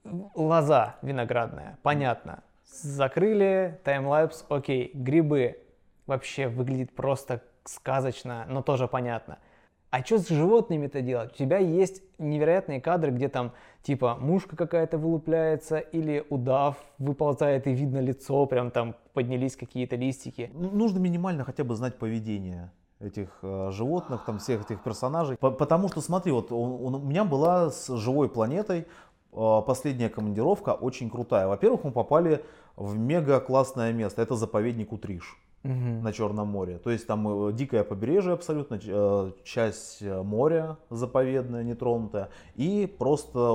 лоза 0.05 0.95
виноградная, 1.01 1.77
понятно. 1.81 2.43
Закрыли, 2.65 3.79
таймлапс, 3.83 4.45
окей. 4.49 4.91
Грибы 4.93 5.59
вообще 6.07 6.47
выглядит 6.47 6.93
просто 6.93 7.41
сказочно, 7.65 8.45
но 8.49 8.61
тоже 8.61 8.87
понятно. 8.87 9.37
А 9.89 10.03
что 10.03 10.17
с 10.17 10.27
животными-то 10.27 11.01
делать? 11.01 11.33
У 11.33 11.35
тебя 11.35 11.59
есть 11.59 12.01
невероятные 12.17 12.81
кадры, 12.81 13.11
где 13.11 13.29
там 13.29 13.51
типа 13.83 14.15
мушка 14.19 14.55
какая-то 14.55 14.97
вылупляется 14.97 15.77
или 15.77 16.25
удав 16.29 16.77
выползает 16.97 17.67
и 17.67 17.73
видно 17.73 17.99
лицо, 17.99 18.45
прям 18.47 18.71
там 18.71 18.95
поднялись 19.13 19.55
какие-то 19.55 19.95
листики. 19.95 20.49
Ну, 20.53 20.71
Нужно 20.71 20.97
минимально 20.97 21.43
хотя 21.43 21.63
бы 21.63 21.75
знать 21.75 21.99
поведение 21.99 22.71
этих 22.99 23.37
э, 23.43 23.69
животных, 23.71 24.25
там 24.25 24.39
всех 24.39 24.65
этих 24.65 24.81
персонажей. 24.81 25.37
По- 25.37 25.51
потому 25.51 25.89
что, 25.89 26.01
смотри, 26.01 26.31
вот 26.31 26.51
у, 26.51 26.57
у 26.57 26.99
меня 26.99 27.23
была 27.23 27.69
с 27.69 27.95
живой 27.95 28.29
планетой 28.29 28.87
последняя 29.65 30.09
командировка 30.09 30.71
очень 30.71 31.09
крутая. 31.09 31.47
Во-первых, 31.47 31.83
мы 31.83 31.91
попали 31.91 32.43
в 32.75 32.97
мега 32.97 33.39
классное 33.39 33.93
место. 33.93 34.21
Это 34.21 34.35
заповедник 34.35 34.91
Утриш. 34.91 35.37
на 36.03 36.11
Черном 36.11 36.49
море. 36.49 36.77
То 36.77 36.91
есть 36.91 37.07
там 37.07 37.47
э, 37.47 37.53
дикое 37.53 37.83
побережье 37.83 38.33
абсолютно, 38.33 38.79
э, 38.85 39.31
часть 39.45 40.01
э, 40.01 40.21
моря 40.21 40.77
заповедная, 40.89 41.63
нетронутая, 41.63 42.29
и 42.55 42.85
просто 42.85 43.51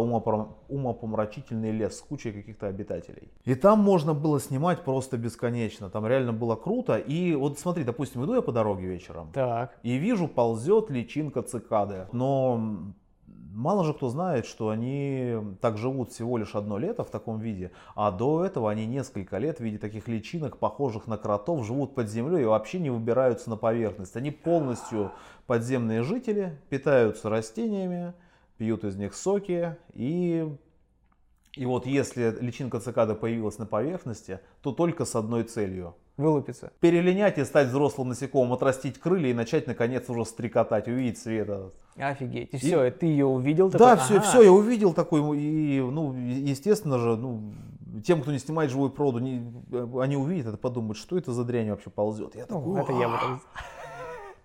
умопомрачительный 0.68 1.70
лес 1.70 1.98
с 1.98 2.00
кучей 2.00 2.32
каких-то 2.32 2.66
обитателей. 2.66 3.28
И 3.44 3.54
там 3.54 3.80
можно 3.80 4.14
было 4.14 4.40
снимать 4.40 4.84
просто 4.84 5.18
бесконечно, 5.18 5.90
там 5.90 6.06
реально 6.06 6.32
было 6.32 6.56
круто. 6.56 6.96
И 6.96 7.34
вот 7.34 7.58
смотри, 7.58 7.84
допустим, 7.84 8.24
иду 8.24 8.34
я 8.34 8.42
по 8.42 8.52
дороге 8.52 8.86
вечером, 8.86 9.30
так. 9.34 9.76
и 9.82 9.98
вижу, 9.98 10.28
ползет 10.28 10.90
личинка 10.90 11.42
цикады. 11.42 12.06
Но 12.12 12.94
Мало 13.58 13.82
же 13.82 13.92
кто 13.92 14.08
знает, 14.08 14.46
что 14.46 14.68
они 14.68 15.36
так 15.60 15.78
живут 15.78 16.12
всего 16.12 16.38
лишь 16.38 16.54
одно 16.54 16.78
лето 16.78 17.02
в 17.02 17.10
таком 17.10 17.40
виде, 17.40 17.72
а 17.96 18.12
до 18.12 18.44
этого 18.44 18.70
они 18.70 18.86
несколько 18.86 19.38
лет 19.38 19.58
в 19.58 19.64
виде 19.64 19.78
таких 19.78 20.06
личинок, 20.06 20.58
похожих 20.58 21.08
на 21.08 21.18
кротов, 21.18 21.66
живут 21.66 21.96
под 21.96 22.08
землей 22.08 22.42
и 22.42 22.46
вообще 22.46 22.78
не 22.78 22.90
выбираются 22.90 23.50
на 23.50 23.56
поверхность. 23.56 24.14
Они 24.14 24.30
полностью 24.30 25.10
подземные 25.48 26.04
жители, 26.04 26.56
питаются 26.68 27.30
растениями, 27.30 28.14
пьют 28.58 28.84
из 28.84 28.94
них 28.94 29.12
соки 29.12 29.76
и 29.92 30.56
и 31.54 31.66
вот 31.66 31.86
если 31.86 32.36
личинка 32.40 32.80
цикады 32.80 33.14
появилась 33.14 33.58
на 33.58 33.66
поверхности, 33.66 34.40
то 34.62 34.72
только 34.72 35.04
с 35.04 35.14
одной 35.14 35.44
целью– 35.44 35.94
Вылупиться. 36.18 36.72
Перелинять 36.80 37.38
и 37.38 37.44
стать 37.44 37.68
взрослым 37.68 38.08
насекомым, 38.08 38.52
отрастить 38.52 38.98
крылья 38.98 39.30
и 39.30 39.34
начать 39.34 39.68
наконец 39.68 40.10
уже 40.10 40.24
стрекотать, 40.24 40.88
увидеть 40.88 41.18
свет 41.18 41.48
Офигеть. 41.96 42.52
И, 42.52 42.56
и 42.56 42.58
все, 42.58 42.90
ты 42.90 43.06
ее 43.06 43.24
увидел? 43.24 43.70
Такой, 43.70 43.86
да, 43.86 43.92
ага. 43.92 44.02
все, 44.02 44.20
все, 44.20 44.42
я 44.42 44.50
увидел 44.50 44.92
такой. 44.92 45.38
И, 45.38 45.80
ну, 45.80 46.12
естественно 46.14 46.98
же, 46.98 47.16
ну, 47.16 47.52
тем, 48.04 48.22
кто 48.22 48.32
не 48.32 48.40
снимает 48.40 48.72
живую 48.72 48.90
природу, 48.90 49.20
не, 49.20 49.48
они 50.00 50.16
увидят 50.16 50.48
это, 50.48 50.56
подумают, 50.56 50.98
что 50.98 51.16
это 51.16 51.32
за 51.32 51.44
дрянь 51.44 51.70
вообще 51.70 51.88
ползет. 51.88 52.34
Я 52.34 52.46
ну, 52.48 52.74
такой, 52.74 52.82
это 52.82 52.92
я 52.94 53.08
так 53.08 53.40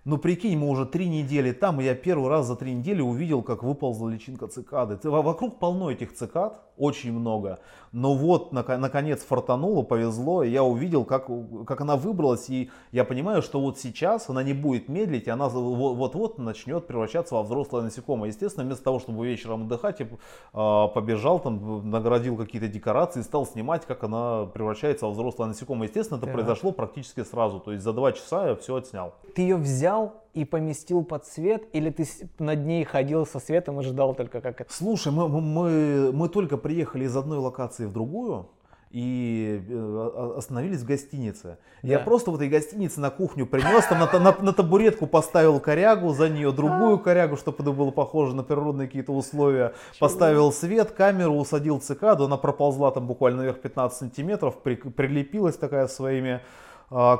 ну 0.05 0.17
прикинь, 0.17 0.57
мы 0.57 0.67
уже 0.67 0.85
три 0.85 1.07
недели 1.07 1.53
там, 1.53 1.79
и 1.79 1.85
я 1.85 1.95
первый 1.95 2.29
раз 2.29 2.45
за 2.47 2.57
три 2.57 2.73
недели 2.73 2.99
увидел, 2.99 3.41
как 3.41 3.63
выползла 3.63 4.09
личинка 4.09 4.47
цикады. 4.47 4.99
Вокруг 5.01 5.59
полно 5.59 5.89
этих 5.89 6.13
цикад, 6.13 6.61
очень 6.77 7.11
много. 7.11 7.59
Но 7.91 8.15
вот, 8.15 8.51
наконец, 8.51 9.23
фартануло, 9.23 9.83
повезло, 9.83 10.43
и 10.43 10.49
я 10.49 10.63
увидел, 10.63 11.05
как, 11.05 11.29
как 11.67 11.81
она 11.81 11.95
выбралась, 11.95 12.49
и 12.49 12.71
я 12.91 13.03
понимаю, 13.03 13.43
что 13.43 13.61
вот 13.61 13.77
сейчас 13.77 14.29
она 14.29 14.41
не 14.41 14.53
будет 14.53 14.89
медлить, 14.89 15.27
и 15.27 15.29
она 15.29 15.47
вот-вот 15.47 16.39
начнет 16.39 16.87
превращаться 16.87 17.35
во 17.35 17.43
взрослое 17.43 17.83
насекомое. 17.83 18.29
Естественно, 18.29 18.65
вместо 18.65 18.83
того, 18.83 18.99
чтобы 18.99 19.25
вечером 19.25 19.63
отдыхать, 19.63 19.99
я 19.99 20.07
а, 20.53 20.87
побежал, 20.87 21.39
там, 21.39 21.89
наградил 21.89 22.35
какие-то 22.35 22.67
декорации, 22.67 23.21
стал 23.21 23.45
снимать, 23.45 23.85
как 23.85 24.03
она 24.03 24.45
превращается 24.47 25.05
во 25.05 25.11
взрослое 25.11 25.47
насекомое. 25.47 25.87
Естественно, 25.87 26.17
это 26.17 26.25
да. 26.25 26.33
произошло 26.33 26.71
практически 26.71 27.23
сразу, 27.23 27.59
то 27.59 27.71
есть 27.73 27.83
за 27.83 27.93
два 27.93 28.11
часа 28.11 28.49
я 28.49 28.55
все 28.55 28.75
отснял. 28.75 29.13
Ты 29.35 29.43
ее 29.43 29.57
взял 29.57 30.22
и 30.33 30.45
поместил 30.45 31.03
под 31.03 31.25
свет, 31.25 31.63
или 31.73 31.89
ты 31.89 32.05
над 32.39 32.65
ней 32.65 32.83
ходил 32.83 33.25
со 33.25 33.39
светом 33.39 33.79
и 33.81 33.83
ждал 33.83 34.15
только 34.15 34.41
как 34.41 34.61
это? 34.61 34.73
Слушай, 34.73 35.11
мы, 35.11 35.27
мы, 35.27 36.11
мы 36.11 36.29
только 36.29 36.57
приехали 36.57 37.05
из 37.05 37.15
одной 37.15 37.37
локации 37.37 37.85
в 37.85 37.93
другую, 37.93 38.47
и 38.93 39.63
э, 39.67 40.33
остановились 40.37 40.81
в 40.81 40.85
гостинице. 40.85 41.57
Да. 41.81 41.89
Я 41.89 41.99
просто 41.99 42.29
в 42.29 42.35
этой 42.35 42.47
гостинице 42.47 42.99
на 42.99 43.09
кухню 43.09 43.47
принес, 43.47 43.85
там 43.87 43.99
на, 43.99 44.19
на, 44.19 44.37
на 44.39 44.53
табуретку 44.53 45.07
поставил 45.07 45.59
корягу, 45.59 46.13
за 46.13 46.29
нее 46.29 46.51
другую 46.51 46.99
корягу, 46.99 47.35
чтобы 47.35 47.57
это 47.63 47.71
было 47.71 47.89
похоже 47.89 48.35
на 48.35 48.43
природные 48.43 48.87
какие-то 48.87 49.11
условия. 49.11 49.73
Чего? 49.93 50.07
Поставил 50.07 50.51
свет, 50.51 50.91
камеру, 50.91 51.33
усадил 51.33 51.79
цикаду, 51.79 52.25
она 52.25 52.37
проползла 52.37 52.91
там 52.91 53.07
буквально 53.07 53.39
наверх 53.39 53.61
15 53.61 53.97
сантиметров, 53.97 54.59
при, 54.61 54.75
прилепилась 54.75 55.57
такая 55.57 55.87
своими 55.87 56.33
а, 56.33 56.41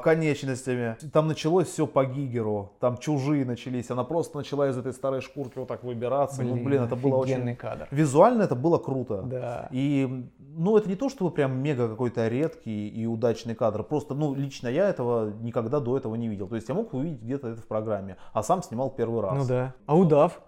конечностями. 0.04 0.98
Там 1.12 1.28
началось 1.28 1.68
все 1.68 1.88
по 1.88 2.06
Гигеру, 2.06 2.74
там 2.80 2.98
чужие 2.98 3.46
начались, 3.46 3.90
она 3.90 4.04
просто 4.04 4.38
начала 4.38 4.70
из 4.70 4.78
этой 4.78 4.94
старой 4.94 5.22
шкурки 5.22 5.58
вот 5.58 5.68
так 5.68 5.84
выбираться. 5.84 6.42
Блин, 6.42 6.58
ну, 6.58 6.64
блин 6.64 6.84
это 6.84 6.96
было 6.96 7.16
очень... 7.16 7.56
кадр. 7.56 7.88
Визуально 7.92 8.44
это 8.44 8.56
было 8.56 8.78
круто. 8.78 9.24
Да. 9.24 9.68
И, 9.72 10.28
ну, 10.40 10.78
это 10.78 10.90
не 10.90 10.96
то, 10.96 11.10
чтобы 11.10 11.32
прям 11.32 11.62
мега 11.62 11.90
какой-то 11.90 12.28
редкий 12.28 12.90
и 12.90 13.06
удачный 13.06 13.56
кадр, 13.56 13.84
просто, 13.84 14.14
ну, 14.14 14.34
лично 14.34 14.68
я 14.68 14.90
этого 14.90 15.32
никогда 15.42 15.80
до 15.80 15.98
этого 15.98 16.16
не 16.16 16.28
видел. 16.28 16.48
То 16.48 16.56
есть 16.56 16.70
я 16.70 16.76
мог 16.76 16.94
увидеть 16.94 17.22
где-то 17.22 17.50
это 17.50 17.62
в 17.62 17.68
программе, 17.68 18.18
а 18.34 18.44
сам 18.44 18.62
снимал 18.62 18.92
первый 18.92 19.22
раз. 19.22 19.38
Ну 19.38 19.46
да. 19.46 19.74
А 19.86 19.98
удав? 19.98 20.42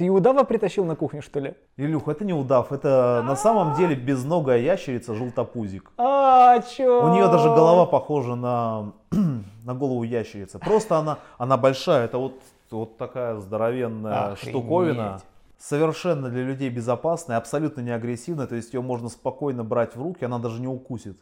Ты 0.00 0.08
удава 0.10 0.44
притащил 0.44 0.86
на 0.86 0.96
кухню, 0.96 1.20
что 1.20 1.40
ли? 1.40 1.54
Илюх, 1.76 2.08
это 2.08 2.24
не 2.24 2.32
удав, 2.32 2.72
это 2.72 3.22
на 3.26 3.36
самом 3.36 3.74
деле 3.74 3.94
безногая 3.94 4.56
ящерица 4.56 5.14
желтопузик. 5.14 5.92
А, 5.98 6.58
чё? 6.62 7.04
У 7.04 7.12
нее 7.12 7.26
даже 7.26 7.48
голова 7.48 7.84
похожа 7.84 8.34
на, 8.34 8.92
на 9.10 9.74
голову 9.74 10.02
ящерицы. 10.02 10.58
Просто 10.58 10.96
она, 10.96 11.18
она 11.36 11.58
большая, 11.58 12.06
это 12.06 12.16
вот, 12.16 12.32
вот 12.70 12.96
такая 12.96 13.36
здоровенная 13.40 14.32
Охренеть. 14.32 14.56
штуковина. 14.56 15.20
Совершенно 15.58 16.30
для 16.30 16.44
людей 16.44 16.70
безопасная, 16.70 17.36
абсолютно 17.36 17.82
не 17.82 17.90
агрессивная, 17.90 18.46
то 18.46 18.54
есть 18.54 18.72
ее 18.72 18.80
можно 18.80 19.10
спокойно 19.10 19.64
брать 19.64 19.96
в 19.96 20.02
руки, 20.02 20.24
она 20.24 20.38
даже 20.38 20.62
не 20.62 20.66
укусит. 20.66 21.18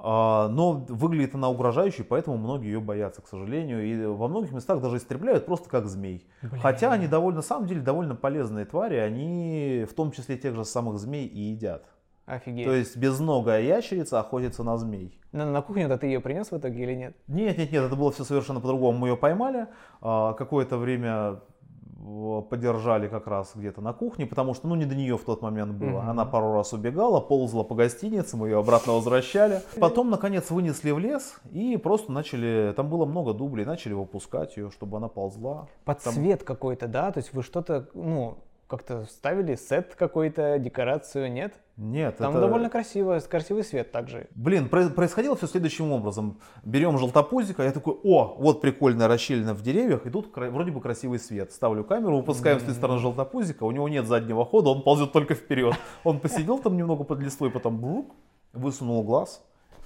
А, 0.00 0.48
но 0.48 0.72
выглядит 0.88 1.34
она 1.34 1.48
угрожающе, 1.48 2.04
поэтому 2.04 2.36
многие 2.36 2.68
ее 2.68 2.80
боятся, 2.80 3.22
к 3.22 3.28
сожалению. 3.28 3.84
И 3.84 4.06
во 4.06 4.28
многих 4.28 4.52
местах 4.52 4.80
даже 4.80 4.96
истребляют 4.96 5.46
просто 5.46 5.68
как 5.68 5.86
змей. 5.86 6.26
Блин. 6.42 6.60
Хотя 6.60 6.92
они 6.92 7.06
довольно, 7.06 7.38
на 7.38 7.42
самом 7.42 7.66
деле, 7.66 7.80
довольно 7.80 8.14
полезные 8.14 8.64
твари. 8.64 8.96
Они 8.96 9.86
в 9.90 9.94
том 9.94 10.12
числе 10.12 10.36
тех 10.36 10.54
же 10.54 10.64
самых 10.64 10.98
змей 10.98 11.26
и 11.26 11.40
едят. 11.40 11.84
Офигеть. 12.26 12.66
То 12.66 12.74
есть 12.74 12.96
безногая 12.96 13.62
ящерица 13.62 14.20
охотится 14.20 14.62
на 14.62 14.76
змей. 14.76 15.18
На, 15.32 15.50
на 15.50 15.62
кухню-то 15.62 15.96
ты 15.96 16.06
ее 16.08 16.20
принес 16.20 16.50
в 16.50 16.58
итоге 16.58 16.82
или 16.82 16.94
нет? 16.94 17.16
Нет, 17.26 17.56
нет, 17.56 17.72
нет, 17.72 17.84
это 17.84 17.96
было 17.96 18.12
все 18.12 18.24
совершенно 18.24 18.60
по-другому. 18.60 18.98
Мы 18.98 19.08
ее 19.08 19.16
поймали. 19.16 19.66
А, 20.02 20.34
какое-то 20.34 20.76
время 20.76 21.40
подержали 22.50 23.08
как 23.08 23.26
раз 23.26 23.52
где-то 23.54 23.80
на 23.80 23.92
кухне, 23.92 24.26
потому 24.26 24.54
что 24.54 24.68
ну 24.68 24.74
не 24.74 24.84
до 24.84 24.94
нее 24.94 25.16
в 25.16 25.24
тот 25.24 25.42
момент 25.42 25.74
было. 25.74 25.98
Угу. 25.98 26.10
Она 26.10 26.24
пару 26.24 26.52
раз 26.52 26.72
убегала, 26.72 27.20
ползала 27.20 27.64
по 27.64 27.74
гостинице, 27.74 28.36
мы 28.36 28.48
ее 28.48 28.58
обратно 28.58 28.94
возвращали. 28.94 29.62
Потом, 29.80 30.10
наконец, 30.10 30.50
вынесли 30.50 30.90
в 30.90 30.98
лес 30.98 31.36
и 31.50 31.76
просто 31.76 32.12
начали, 32.12 32.72
там 32.76 32.88
было 32.88 33.04
много 33.04 33.34
дублей, 33.34 33.64
начали 33.64 33.92
выпускать 33.92 34.56
ее, 34.56 34.70
чтобы 34.70 34.96
она 34.96 35.08
ползла. 35.08 35.68
Под 35.84 36.00
там... 36.00 36.14
какой-то, 36.44 36.88
да? 36.88 37.10
То 37.12 37.18
есть 37.18 37.32
вы 37.32 37.42
что-то, 37.42 37.88
ну, 37.94 38.38
как-то 38.68 39.06
ставили 39.06 39.56
сет 39.56 39.94
какой-то, 39.94 40.58
декорацию, 40.58 41.32
нет? 41.32 41.54
Нет, 41.78 42.18
Там 42.18 42.32
это... 42.32 42.40
довольно 42.40 42.68
красиво, 42.68 43.18
красивый 43.20 43.64
свет 43.64 43.92
также. 43.92 44.26
Блин, 44.34 44.68
происходило 44.68 45.36
все 45.36 45.46
следующим 45.46 45.90
образом. 45.90 46.38
Берем 46.64 46.98
желтопузика, 46.98 47.62
я 47.62 47.72
такой, 47.72 47.98
о, 48.02 48.36
вот 48.38 48.60
прикольная 48.60 49.08
расщелина 49.08 49.54
в 49.54 49.62
деревьях, 49.62 50.04
и 50.06 50.10
тут 50.10 50.36
вроде 50.36 50.70
бы 50.70 50.80
красивый 50.80 51.18
свет. 51.18 51.52
Ставлю 51.52 51.84
камеру, 51.84 52.18
выпускаем 52.18 52.58
mm-hmm. 52.58 52.62
с 52.62 52.64
той 52.64 52.74
стороны 52.74 53.00
желтопузика, 53.00 53.64
у 53.64 53.70
него 53.70 53.88
нет 53.88 54.06
заднего 54.06 54.44
хода, 54.44 54.70
он 54.70 54.82
ползет 54.82 55.12
только 55.12 55.34
вперед. 55.34 55.74
Он 56.04 56.20
посидел 56.20 56.58
там 56.58 56.76
немного 56.76 57.04
под 57.04 57.20
листвой, 57.20 57.50
потом 57.50 57.80
брук, 57.80 58.14
высунул 58.52 59.02
глаз, 59.02 59.42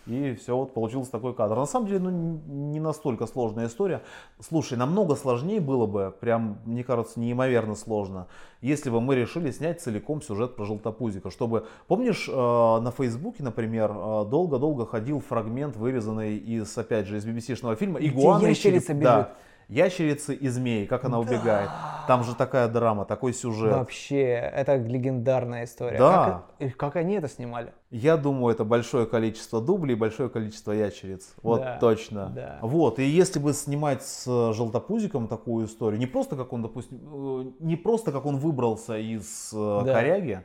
и 0.07 0.35
все, 0.35 0.57
вот 0.57 0.75
получился 0.75 1.13
такой 1.13 1.35
кадр. 1.35 1.57
На 1.57 1.67
самом 1.67 1.87
деле, 1.87 2.01
ну, 2.01 2.11
не 2.11 2.81
настолько 2.81 3.27
сложная 3.27 3.67
история. 3.67 4.03
Слушай, 4.41 4.77
намного 4.77 5.15
сложнее 5.15 5.61
было 5.61 5.87
бы, 5.87 6.15
прям, 6.21 6.59
мне 6.65 6.83
кажется, 6.83 7.21
неимоверно 7.21 7.75
сложно, 7.75 8.27
если 8.61 8.91
бы 8.91 9.01
мы 9.01 9.15
решили 9.15 9.51
снять 9.51 9.81
целиком 9.81 10.23
сюжет 10.23 10.57
про 10.57 10.65
желтопузика. 10.65 11.31
Чтобы, 11.31 11.67
помнишь, 11.87 12.29
э, 12.29 12.33
на 12.33 12.91
Фейсбуке, 12.91 13.43
например, 13.43 13.93
э, 13.95 14.25
долго-долго 14.29 14.87
ходил 14.87 15.21
фрагмент, 15.21 15.77
вырезанный 15.77 16.37
из, 16.37 16.77
опять 16.77 17.07
же, 17.07 17.19
из 17.19 17.27
BBC-шного 17.27 17.77
фильма 17.77 18.01
«Игуана 18.01 18.47
и 18.47 18.55
череп». 18.55 18.83
Да, 19.01 19.35
Ящерицы 19.69 20.35
и 20.35 20.49
змеи, 20.49 20.87
как 20.87 21.05
она 21.05 21.17
да. 21.17 21.21
убегает. 21.21 21.71
Там 22.07 22.25
же 22.25 22.35
такая 22.35 22.69
драма, 22.69 23.05
такой 23.05 23.33
сюжет. 23.33 23.77
Вообще, 23.77 24.23
это 24.23 24.77
легендарная 24.77 25.65
история. 25.65 25.99
Да. 25.99 26.45
Как, 26.59 26.77
как 26.77 26.97
они 26.97 27.15
это 27.15 27.29
снимали? 27.29 27.73
Я 27.91 28.17
думаю, 28.17 28.55
это 28.55 28.65
большое 28.65 29.07
количество 29.07 29.61
дублей, 29.61 29.95
большое 29.95 30.29
количество 30.29 30.73
ящериц. 30.73 31.35
Вот 31.43 31.61
да, 31.61 31.79
точно. 31.79 32.33
Да. 32.35 32.59
Вот. 32.63 32.99
И 32.99 33.05
если 33.05 33.39
бы 33.39 33.53
снимать 33.53 34.03
с 34.03 34.25
желтопузиком 34.53 35.29
такую 35.29 35.67
историю, 35.67 36.01
не 36.01 36.07
просто 36.07 36.37
как 36.37 36.53
он, 36.53 36.63
допустим, 36.63 36.99
э, 37.03 37.53
не 37.61 37.77
просто 37.77 38.11
как 38.11 38.27
он 38.27 38.39
выбрался 38.39 38.99
из 38.99 39.53
э, 39.53 39.83
да. 39.85 39.93
коряги, 39.93 40.43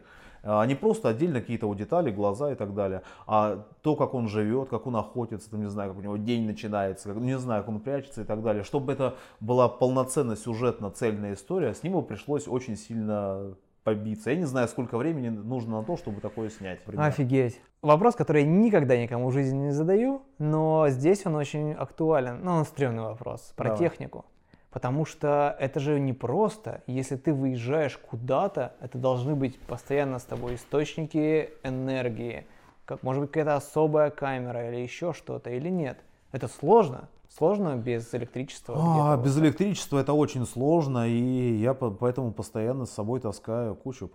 не 0.66 0.76
просто 0.76 1.10
отдельно 1.10 1.42
какие-то 1.42 1.66
его 1.66 1.76
детали, 1.76 2.12
глаза 2.12 2.52
и 2.52 2.56
так 2.56 2.74
далее, 2.74 3.02
а 3.26 3.66
то, 3.82 3.96
как 3.96 4.14
он 4.14 4.28
живет, 4.28 4.70
как 4.70 4.88
он 4.88 4.96
охотится, 4.96 5.52
там, 5.52 5.62
не 5.62 5.70
знаю, 5.70 5.92
как 5.92 6.00
у 6.00 6.02
него 6.02 6.18
день 6.18 6.46
начинается, 6.46 7.10
как, 7.10 7.18
не 7.18 7.38
знаю, 7.38 7.64
как 7.64 7.70
он 7.70 7.80
прячется 7.80 8.22
и 8.22 8.26
так 8.26 8.42
далее. 8.42 8.64
Чтобы 8.64 8.94
это 8.94 9.16
была 9.40 9.68
полноценная 9.68 10.36
сюжетно 10.36 10.90
цельная 10.90 11.34
история, 11.34 11.74
с 11.74 11.84
ним 11.84 12.02
пришлось 12.04 12.48
очень 12.48 12.78
сильно 12.78 13.56
побиться. 13.84 14.32
Я 14.32 14.36
не 14.36 14.46
знаю, 14.46 14.68
сколько 14.68 14.98
времени 14.98 15.30
нужно 15.30 15.80
на 15.80 15.84
то, 15.86 15.96
чтобы 15.96 16.20
такое 16.20 16.50
снять. 16.50 16.80
Например. 16.86 17.08
Офигеть. 17.08 17.62
Вопрос, 17.82 18.16
который 18.16 18.42
я 18.44 18.48
никогда 18.48 18.98
никому 18.98 19.30
в 19.30 19.32
жизни 19.32 19.58
не 19.58 19.72
задаю, 19.72 20.24
но 20.40 20.90
здесь 20.90 21.26
он 21.26 21.36
очень 21.36 21.72
актуален. 21.72 22.44
Ну, 22.44 22.52
он 22.52 22.66
стрёмный 22.66 23.04
вопрос 23.04 23.54
про 23.56 23.70
Давай. 23.70 23.80
технику. 23.80 24.26
Потому 24.72 25.06
что 25.06 25.56
это 25.60 25.80
же 25.80 26.00
не 26.00 26.14
просто. 26.14 26.84
Если 26.88 27.16
ты 27.16 27.34
выезжаешь 27.34 27.98
куда-то, 27.98 28.74
это 28.82 28.98
должны 28.98 29.36
быть 29.36 29.60
постоянно 29.60 30.20
с 30.20 30.24
тобой 30.24 30.56
источники 30.56 31.52
энергии. 31.64 32.46
Как, 32.86 33.02
может 33.04 33.22
быть, 33.22 33.32
какая-то 33.32 33.56
особая 33.56 34.12
камера 34.12 34.70
или 34.70 34.82
еще 34.82 35.14
что-то, 35.14 35.50
или 35.50 35.70
нет. 35.70 36.00
Это 36.32 36.48
сложно. 36.48 37.10
Сложно 37.30 37.76
без 37.76 38.14
электричества. 38.14 38.76
А, 38.78 39.18
без 39.18 39.36
вот. 39.36 39.44
электричества 39.44 40.00
это 40.00 40.14
очень 40.14 40.46
сложно, 40.46 41.08
и 41.08 41.56
я 41.58 41.74
по- 41.74 41.92
поэтому 41.92 42.32
постоянно 42.32 42.86
с 42.86 42.92
собой 42.92 43.20
таскаю 43.20 43.76
кучу 43.76 44.08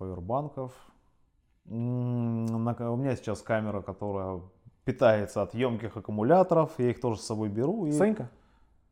на- 1.66 2.90
У 2.90 2.96
меня 2.96 3.14
сейчас 3.16 3.42
камера, 3.42 3.82
которая 3.82 4.40
питается 4.84 5.42
от 5.42 5.54
емких 5.54 5.96
аккумуляторов, 5.96 6.72
я 6.78 6.90
их 6.90 7.00
тоже 7.00 7.20
с 7.20 7.26
собой 7.26 7.48
беру. 7.48 7.86
И... 7.86 7.92
Сонька? 7.92 8.30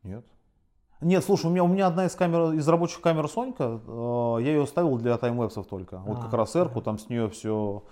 Нет. 0.03 0.25
Нет, 1.01 1.23
слушай, 1.23 1.47
у 1.47 1.49
меня, 1.49 1.63
у 1.63 1.67
меня 1.67 1.87
одна 1.87 2.05
из 2.05 2.15
камер, 2.15 2.53
из 2.53 2.67
рабочих 2.67 3.01
камер 3.01 3.27
Сонька, 3.27 3.79
э, 3.85 4.37
я 4.41 4.51
ее 4.51 4.67
ставил 4.67 4.97
для 4.97 5.17
таймлэпсов 5.17 5.65
только. 5.65 5.97
Вот 5.99 6.19
А, 6.19 6.21
как 6.21 6.33
раз 6.33 6.55
эрку, 6.55 6.81
там 6.81 6.99
с 6.99 7.09
нее 7.09 7.27
все 7.29 7.83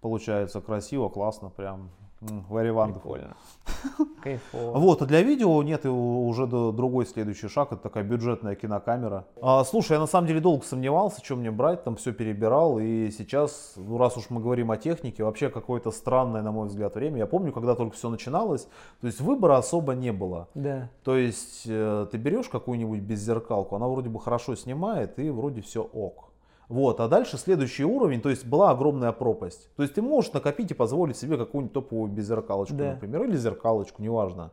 получается 0.00 0.60
красиво, 0.60 1.08
классно, 1.08 1.48
прям 1.48 1.90
wonderful. 2.20 2.94
Прикольно. 2.94 3.36
Кайфово. 4.22 4.78
Вот, 4.78 5.02
а 5.02 5.06
для 5.06 5.22
видео 5.22 5.62
нет, 5.62 5.84
и 5.84 5.88
уже 5.88 6.46
другой 6.46 7.06
следующий 7.06 7.48
шаг, 7.48 7.72
это 7.72 7.82
такая 7.82 8.04
бюджетная 8.04 8.54
кинокамера. 8.54 9.26
А, 9.40 9.64
слушай, 9.64 9.92
я 9.92 9.98
на 9.98 10.06
самом 10.06 10.26
деле 10.26 10.40
долго 10.40 10.64
сомневался, 10.64 11.24
что 11.24 11.36
мне 11.36 11.50
брать, 11.50 11.84
там 11.84 11.96
все 11.96 12.12
перебирал, 12.12 12.78
и 12.78 13.10
сейчас, 13.10 13.74
ну 13.76 13.98
раз 13.98 14.16
уж 14.16 14.30
мы 14.30 14.40
говорим 14.40 14.70
о 14.70 14.76
технике, 14.76 15.24
вообще 15.24 15.50
какое-то 15.50 15.90
странное, 15.90 16.42
на 16.42 16.52
мой 16.52 16.68
взгляд, 16.68 16.94
время. 16.94 17.18
Я 17.18 17.26
помню, 17.26 17.52
когда 17.52 17.74
только 17.74 17.96
все 17.96 18.08
начиналось, 18.08 18.68
то 19.00 19.06
есть 19.06 19.20
выбора 19.20 19.58
особо 19.58 19.94
не 19.94 20.12
было. 20.12 20.48
Да. 20.54 20.90
То 21.04 21.16
есть 21.16 21.64
э, 21.66 22.06
ты 22.10 22.16
берешь 22.16 22.48
какую-нибудь 22.48 23.00
беззеркалку, 23.00 23.76
она 23.76 23.88
вроде 23.88 24.08
бы 24.08 24.20
хорошо 24.20 24.56
снимает, 24.56 25.18
и 25.18 25.30
вроде 25.30 25.60
все 25.60 25.82
ок. 25.82 26.30
Вот, 26.68 27.00
а 27.00 27.06
дальше 27.08 27.38
следующий 27.38 27.84
уровень, 27.84 28.20
то 28.20 28.28
есть 28.28 28.44
была 28.44 28.70
огромная 28.70 29.12
пропасть. 29.12 29.68
То 29.76 29.82
есть 29.82 29.94
ты 29.94 30.02
можешь 30.02 30.32
накопить 30.32 30.70
и 30.72 30.74
позволить 30.74 31.16
себе 31.16 31.36
какую-нибудь 31.36 31.72
топовую 31.72 32.10
беззеркалочку, 32.10 32.74
Да. 32.74 32.92
например, 32.92 33.22
или 33.24 33.36
зеркалочку, 33.36 34.02
неважно. 34.02 34.50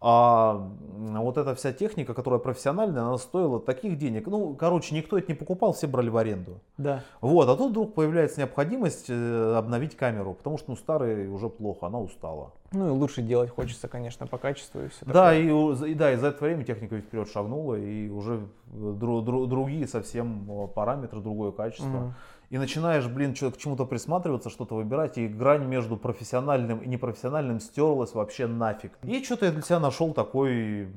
А 0.00 0.68
вот 0.90 1.38
эта 1.38 1.54
вся 1.54 1.72
техника, 1.72 2.12
которая 2.12 2.38
профессиональная, 2.38 3.02
она 3.02 3.16
стоила 3.16 3.58
таких 3.58 3.96
денег. 3.96 4.26
Ну, 4.26 4.54
короче, 4.54 4.94
никто 4.94 5.16
это 5.16 5.32
не 5.32 5.34
покупал, 5.34 5.72
все 5.72 5.86
брали 5.86 6.10
в 6.10 6.16
аренду. 6.16 6.60
Да. 6.76 7.02
Вот, 7.20 7.48
а 7.48 7.56
тут 7.56 7.70
вдруг 7.70 7.94
появляется 7.94 8.40
необходимость 8.40 9.06
э, 9.08 9.54
обновить 9.56 9.96
камеру, 9.96 10.34
потому 10.34 10.58
что, 10.58 10.72
ну, 10.72 10.76
старая 10.76 11.30
уже 11.30 11.48
плохо, 11.48 11.86
она 11.86 12.00
устала. 12.00 12.52
Ну 12.72 12.88
и 12.88 12.90
лучше 12.90 13.22
делать 13.22 13.50
хочется, 13.50 13.88
конечно, 13.88 14.26
по 14.26 14.36
качеству 14.36 14.82
и 14.82 14.88
все 14.88 15.06
Да, 15.06 15.34
и, 15.34 15.46
и 15.46 15.94
да, 15.94 16.12
и 16.12 16.16
за 16.16 16.28
это 16.28 16.44
время 16.44 16.64
техника 16.64 16.96
ведь 16.96 17.04
вперед 17.04 17.28
шагнула, 17.28 17.76
и 17.76 18.08
уже 18.10 18.48
дру- 18.74 19.24
дру- 19.24 19.46
другие 19.46 19.86
совсем 19.86 20.44
э, 20.50 20.68
параметры, 20.68 21.20
другое 21.20 21.52
качество. 21.52 21.86
Мгм. 21.88 22.14
И 22.50 22.58
начинаешь, 22.58 23.06
блин, 23.06 23.34
чё- 23.34 23.50
к 23.50 23.56
чему-то 23.56 23.84
присматриваться, 23.86 24.50
что-то 24.50 24.74
выбирать, 24.76 25.18
и 25.18 25.26
грань 25.26 25.64
между 25.66 25.96
профессиональным 25.96 26.78
и 26.78 26.88
непрофессиональным 26.88 27.60
стерлась 27.60 28.14
вообще 28.14 28.46
нафиг. 28.46 28.92
И 29.02 29.22
что-то 29.24 29.46
я 29.46 29.52
для 29.52 29.62
себя 29.62 29.80
нашел 29.80 30.12
такой 30.12 30.88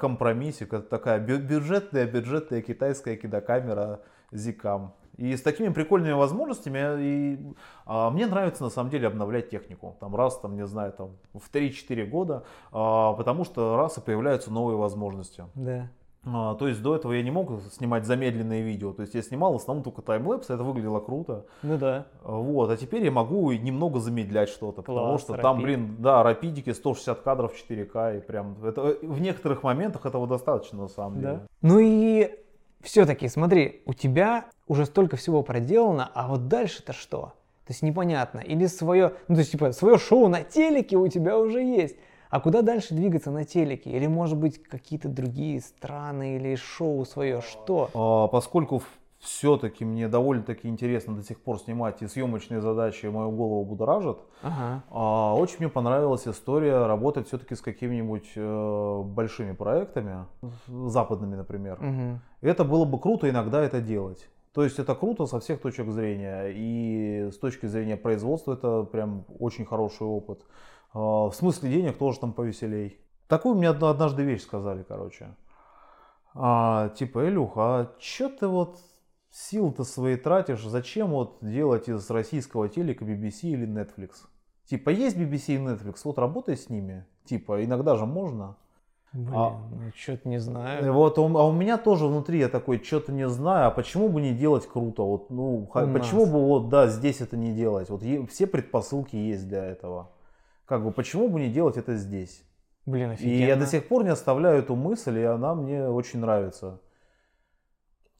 компромиссик, 0.00 0.88
такая 0.88 1.18
бю- 1.20 1.38
бюджетная, 1.38 2.06
бюджетная 2.06 2.62
китайская 2.62 3.16
кинокамера 3.16 4.00
Zicam. 4.32 4.90
И 5.16 5.36
с 5.36 5.42
такими 5.42 5.68
прикольными 5.68 6.12
возможностями, 6.14 6.78
и, 7.00 7.54
а, 7.86 8.10
мне 8.10 8.26
нравится 8.26 8.64
на 8.64 8.70
самом 8.70 8.90
деле 8.90 9.06
обновлять 9.06 9.48
технику. 9.48 9.96
Там 10.00 10.16
раз, 10.16 10.38
там, 10.40 10.56
не 10.56 10.66
знаю, 10.66 10.92
там, 10.92 11.10
в 11.34 11.48
3-4 11.50 12.04
года, 12.04 12.42
а, 12.72 13.12
потому 13.12 13.44
что 13.44 13.76
раз 13.76 13.96
и 13.96 14.00
появляются 14.00 14.52
новые 14.52 14.76
возможности. 14.76 15.44
Да. 15.54 15.88
А, 16.26 16.54
то 16.54 16.68
есть 16.68 16.82
до 16.82 16.96
этого 16.96 17.12
я 17.12 17.22
не 17.22 17.30
мог 17.30 17.50
снимать 17.72 18.06
замедленные 18.06 18.62
видео. 18.62 18.92
То 18.92 19.02
есть 19.02 19.14
я 19.14 19.22
снимал 19.22 19.52
в 19.52 19.56
основном 19.56 19.84
только 19.84 20.02
таймлэпс, 20.02 20.50
это 20.50 20.62
выглядело 20.62 21.00
круто. 21.00 21.46
Ну 21.62 21.76
да. 21.76 22.06
Вот, 22.22 22.70
а 22.70 22.76
теперь 22.76 23.04
я 23.04 23.10
могу 23.10 23.52
немного 23.52 24.00
замедлять 24.00 24.48
что-то, 24.48 24.82
потому 24.82 25.08
Класс, 25.08 25.22
что 25.22 25.34
там, 25.36 25.56
рапид. 25.56 25.64
блин, 25.64 25.96
да, 25.98 26.22
рапидики 26.22 26.70
160 26.70 27.20
кадров 27.20 27.52
4К, 27.54 28.18
и 28.18 28.20
прям 28.20 28.56
это, 28.64 28.96
в 29.02 29.20
некоторых 29.20 29.62
моментах 29.62 30.06
этого 30.06 30.26
достаточно 30.26 30.82
на 30.82 30.88
самом 30.88 31.20
деле. 31.20 31.32
Да. 31.32 31.46
Ну 31.62 31.78
и 31.80 32.30
все-таки, 32.82 33.28
смотри, 33.28 33.82
у 33.86 33.94
тебя 33.94 34.46
уже 34.66 34.86
столько 34.86 35.16
всего 35.16 35.42
проделано, 35.42 36.10
а 36.14 36.28
вот 36.28 36.48
дальше-то 36.48 36.92
что? 36.92 37.32
То 37.66 37.70
есть 37.70 37.82
непонятно. 37.82 38.40
Или 38.40 38.66
свое, 38.66 39.14
ну 39.28 39.36
то 39.36 39.40
есть 39.40 39.52
типа 39.52 39.72
свое 39.72 39.98
шоу 39.98 40.28
на 40.28 40.42
телеке 40.42 40.96
у 40.96 41.08
тебя 41.08 41.38
уже 41.38 41.62
есть. 41.62 41.96
А 42.34 42.40
куда 42.40 42.62
дальше 42.62 42.94
двигаться 42.94 43.30
на 43.30 43.44
телеке? 43.44 43.90
Или 43.90 44.08
может 44.08 44.36
быть 44.36 44.60
какие-то 44.60 45.08
другие 45.08 45.60
страны 45.60 46.34
или 46.34 46.56
шоу 46.56 47.04
свое? 47.04 47.40
Что? 47.42 47.90
А, 47.94 48.26
Поскольку 48.26 48.82
все-таки 49.20 49.84
мне 49.84 50.08
довольно-таки 50.08 50.66
интересно 50.66 51.14
до 51.14 51.22
сих 51.22 51.40
пор 51.40 51.60
снимать 51.60 52.02
и 52.02 52.08
съемочные 52.08 52.60
задачи 52.60 53.06
мою 53.06 53.30
голову 53.30 53.64
будоражат, 53.64 54.18
Ага. 54.42 54.82
А, 54.90 55.36
Очень 55.36 55.58
мне 55.60 55.68
понравилась 55.68 56.26
история 56.26 56.86
работать 56.86 57.28
все-таки 57.28 57.54
с 57.54 57.60
какими-нибудь 57.60 58.32
э, 58.34 59.02
большими 59.04 59.52
проектами, 59.52 60.26
западными, 60.66 61.36
например. 61.36 61.78
Мгм. 61.80 62.20
Это 62.40 62.64
было 62.64 62.84
бы 62.84 62.98
круто 62.98 63.30
иногда 63.30 63.62
это 63.62 63.80
делать. 63.80 64.28
То 64.54 64.64
есть 64.64 64.80
это 64.80 64.96
круто 64.96 65.26
со 65.26 65.38
всех 65.38 65.60
точек 65.60 65.88
зрения. 65.90 66.48
И 66.48 67.30
с 67.30 67.38
точки 67.38 67.66
зрения 67.66 67.96
производства 67.96 68.54
это 68.54 68.82
прям 68.82 69.24
очень 69.38 69.64
хороший 69.64 70.06
опыт. 70.06 70.40
А, 70.94 71.28
В 71.28 71.34
смысле 71.34 71.70
денег 71.70 71.98
тоже 71.98 72.20
там 72.20 72.32
повеселей. 72.32 72.98
Такую 73.28 73.54
мне 73.56 73.68
одна- 73.68 73.90
однажды 73.90 74.22
вещь 74.22 74.42
сказали, 74.42 74.84
короче. 74.86 75.34
А, 76.34 76.88
типа, 76.90 77.28
Илюха, 77.28 77.60
а 77.62 77.90
чё 77.98 78.28
ты 78.28 78.46
вот 78.46 78.78
сил-то 79.30 79.84
свои 79.84 80.16
тратишь? 80.16 80.64
Зачем 80.64 81.10
вот 81.10 81.38
делать 81.40 81.88
из 81.88 82.08
российского 82.10 82.68
телека 82.68 83.04
BBC 83.04 83.48
или 83.50 83.66
Netflix? 83.66 84.10
Типа, 84.66 84.90
есть 84.90 85.16
BBC 85.16 85.54
и 85.54 85.58
Netflix, 85.58 86.00
вот 86.04 86.18
работай 86.18 86.56
с 86.56 86.70
ними. 86.70 87.04
Типа, 87.24 87.64
иногда 87.64 87.96
же 87.96 88.06
можно. 88.06 88.56
Блин, 89.12 89.32
А- 89.32 89.50
ну 89.70 89.92
что-то 89.96 90.28
не 90.28 90.38
знаю. 90.38 90.92
Вот, 90.92 91.18
а 91.18 91.22
у- 91.22 91.36
а 91.38 91.46
у 91.46 91.52
меня 91.52 91.78
тоже 91.78 92.06
внутри 92.06 92.40
я 92.40 92.48
такой, 92.48 92.82
что-то 92.82 93.12
не 93.12 93.28
знаю, 93.28 93.68
а 93.68 93.70
почему 93.70 94.08
бы 94.08 94.20
не 94.20 94.32
делать 94.32 94.66
круто? 94.66 95.02
Вот, 95.02 95.30
ну, 95.30 95.58
У 95.58 95.66
почему 95.66 96.22
нас. 96.22 96.30
бы 96.30 96.40
вот, 96.44 96.68
да, 96.68 96.88
здесь 96.88 97.20
это 97.20 97.36
не 97.36 97.52
делать? 97.52 97.90
Вот 97.90 98.02
е- 98.02 98.26
все 98.26 98.46
предпосылки 98.48 99.14
есть 99.14 99.46
для 99.48 99.64
этого. 99.64 100.10
Как 100.66 100.82
бы, 100.82 100.90
почему 100.92 101.28
бы 101.28 101.40
не 101.40 101.50
делать 101.50 101.76
это 101.76 101.94
здесь? 101.96 102.42
Блин, 102.86 103.10
И 103.10 103.14
офигенно. 103.14 103.44
я 103.46 103.56
до 103.56 103.66
сих 103.66 103.88
пор 103.88 104.04
не 104.04 104.10
оставляю 104.10 104.58
эту 104.58 104.76
мысль, 104.76 105.18
и 105.18 105.24
она 105.24 105.54
мне 105.54 105.88
очень 105.88 106.20
нравится. 106.20 106.80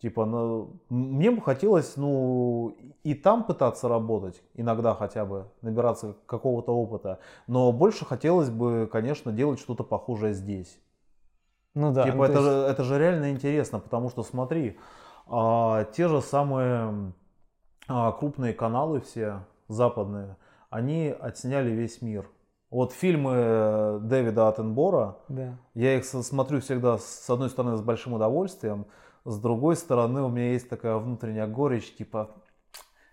Типа, 0.00 0.26
ну, 0.26 0.80
мне 0.90 1.30
бы 1.30 1.40
хотелось, 1.40 1.96
ну, 1.96 2.76
и 3.04 3.14
там 3.14 3.44
пытаться 3.44 3.88
работать, 3.88 4.42
иногда 4.54 4.94
хотя 4.94 5.24
бы, 5.24 5.46
набираться 5.62 6.14
какого-то 6.26 6.72
опыта. 6.76 7.20
Но 7.46 7.72
больше 7.72 8.04
хотелось 8.04 8.50
бы, 8.50 8.86
конечно, 8.90 9.32
делать 9.32 9.58
что-то 9.60 9.82
похожее 9.82 10.34
здесь. 10.34 10.78
Ну 11.72 11.92
да. 11.92 12.04
Типа 12.04 12.16
ну, 12.16 12.24
то 12.26 12.30
это, 12.32 12.38
есть- 12.40 12.44
же, 12.44 12.50
это 12.72 12.84
же 12.84 12.98
реально 12.98 13.30
интересно, 13.30 13.78
потому 13.78 14.10
что 14.10 14.22
смотри, 14.22 14.78
а, 15.26 15.84
те 15.84 16.08
же 16.08 16.20
самые 16.20 17.12
а, 17.88 18.12
крупные 18.12 18.52
каналы 18.52 19.00
все 19.00 19.40
западные, 19.68 20.36
они 20.74 21.14
отсняли 21.20 21.70
весь 21.70 22.02
мир. 22.02 22.28
Вот 22.68 22.92
фильмы 22.92 23.32
э, 23.36 23.98
Дэвида 24.02 24.48
Аттенбора, 24.48 25.18
Да. 25.28 25.56
я 25.74 25.96
их 25.96 26.04
смотрю 26.04 26.60
всегда 26.60 26.98
с 26.98 27.30
одной 27.30 27.48
стороны 27.48 27.76
с 27.76 27.80
большим 27.80 28.14
удовольствием, 28.14 28.86
с 29.24 29.38
другой 29.38 29.76
стороны 29.76 30.22
у 30.22 30.28
меня 30.28 30.50
есть 30.52 30.68
такая 30.68 30.96
внутренняя 30.96 31.46
горечь, 31.46 31.94
типа 31.94 32.30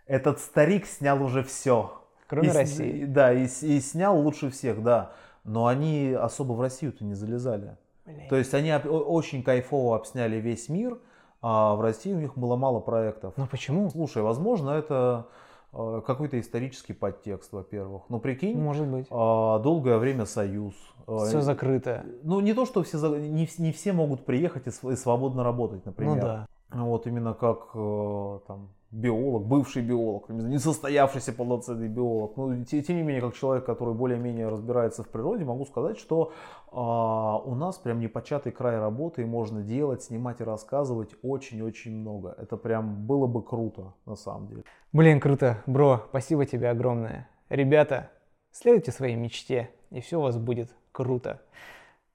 этот 0.08 0.40
старик 0.40 0.88
снял 0.88 1.22
уже 1.22 1.44
все. 1.44 2.02
Кроме 2.28 2.48
И 2.48 2.52
России. 2.52 3.06
Да, 3.06 3.32
и, 3.32 3.44
и 3.46 3.80
снял 3.80 4.20
лучше 4.20 4.50
всех, 4.50 4.82
да. 4.82 5.12
Но 5.44 5.68
они 5.68 6.18
особо 6.20 6.54
в 6.54 6.62
Россию-то 6.62 7.06
не 7.06 7.14
залезали. 7.14 7.78
Блин. 8.06 8.28
То 8.30 8.38
есть 8.38 8.54
они 8.56 8.74
очень 8.74 9.44
кайфово 9.44 9.96
обсняли 9.98 10.38
весь 10.38 10.68
мир, 10.68 10.98
а 11.42 11.76
в 11.76 11.82
России 11.82 12.14
у 12.14 12.20
них 12.20 12.36
было 12.36 12.56
мало 12.56 12.80
проектов. 12.80 13.36
Ну 13.38 13.46
почему? 13.46 13.90
Слушай, 13.92 14.24
возможно, 14.24 14.72
это 14.72 15.28
какой-то 15.72 16.40
исторический 16.40 16.94
подтекст, 16.94 17.52
во-первых. 17.54 18.04
Ну, 18.10 18.20
прикинь, 18.20 18.58
Может 18.60 18.88
быть. 18.88 19.08
а, 19.10 19.60
долгое 19.60 19.98
время 19.98 20.26
Союз. 20.26 20.74
А, 21.08 21.26
Все 21.26 21.42
закрыто. 21.42 22.06
Ну, 22.24 22.40
не 22.42 22.54
то, 22.54 22.66
что 22.66 22.84
все, 22.84 22.98
не, 23.18 23.48
не 23.58 23.72
все 23.72 23.94
могут 23.94 24.26
приехать 24.26 24.68
и 24.68 24.96
свободно 24.96 25.44
работать, 25.44 25.86
например. 25.86 26.16
Ну 26.16 26.22
да. 26.22 26.48
Вот 26.72 27.06
именно 27.08 27.34
как 27.34 27.70
э, 27.74 28.40
там 28.48 28.70
биолог, 28.92 29.46
бывший 29.46 29.82
биолог, 29.82 30.30
несостоявшийся 30.30 31.32
полноценный 31.32 31.88
биолог. 31.88 32.36
Ну, 32.36 32.64
те- 32.66 32.82
тем 32.82 32.98
не 32.98 33.04
менее, 33.04 33.22
как 33.22 33.34
человек, 33.36 33.66
который 33.66 33.94
более-менее 33.94 34.50
разбирается 34.50 35.04
в 35.04 35.10
природе, 35.10 35.46
могу 35.46 35.66
сказать, 35.66 35.98
что 35.98 36.34
а, 36.72 37.38
у 37.38 37.56
нас 37.56 37.78
прям 37.78 38.00
непочатый 38.00 38.52
край 38.52 38.80
работы, 38.80 39.22
и 39.22 39.26
можно 39.26 39.62
делать, 39.62 40.04
снимать 40.04 40.42
и 40.42 40.44
рассказывать 40.44 41.16
очень-очень 41.22 41.96
много. 41.96 42.36
Это 42.38 42.58
прям 42.58 43.06
было 43.06 43.28
бы 43.28 43.42
круто, 43.44 43.94
на 44.06 44.16
самом 44.16 44.48
деле. 44.48 44.64
Блин, 44.92 45.22
круто. 45.22 45.64
Бро, 45.66 46.04
спасибо 46.10 46.46
тебе 46.46 46.70
огромное. 46.70 47.30
Ребята, 47.50 48.12
следуйте 48.52 48.92
своей 48.92 49.16
мечте, 49.16 49.70
и 49.90 50.02
все 50.02 50.20
у 50.20 50.22
вас 50.22 50.38
будет 50.38 50.76
круто. 50.92 51.42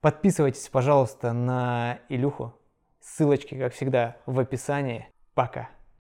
Подписывайтесь, 0.02 0.68
пожалуйста, 0.68 1.32
на 1.32 2.00
Илюху. 2.10 2.52
Ссылочки, 3.00 3.54
как 3.54 3.72
всегда, 3.72 4.16
в 4.26 4.38
описании. 4.38 5.08
Пока. 5.34 5.70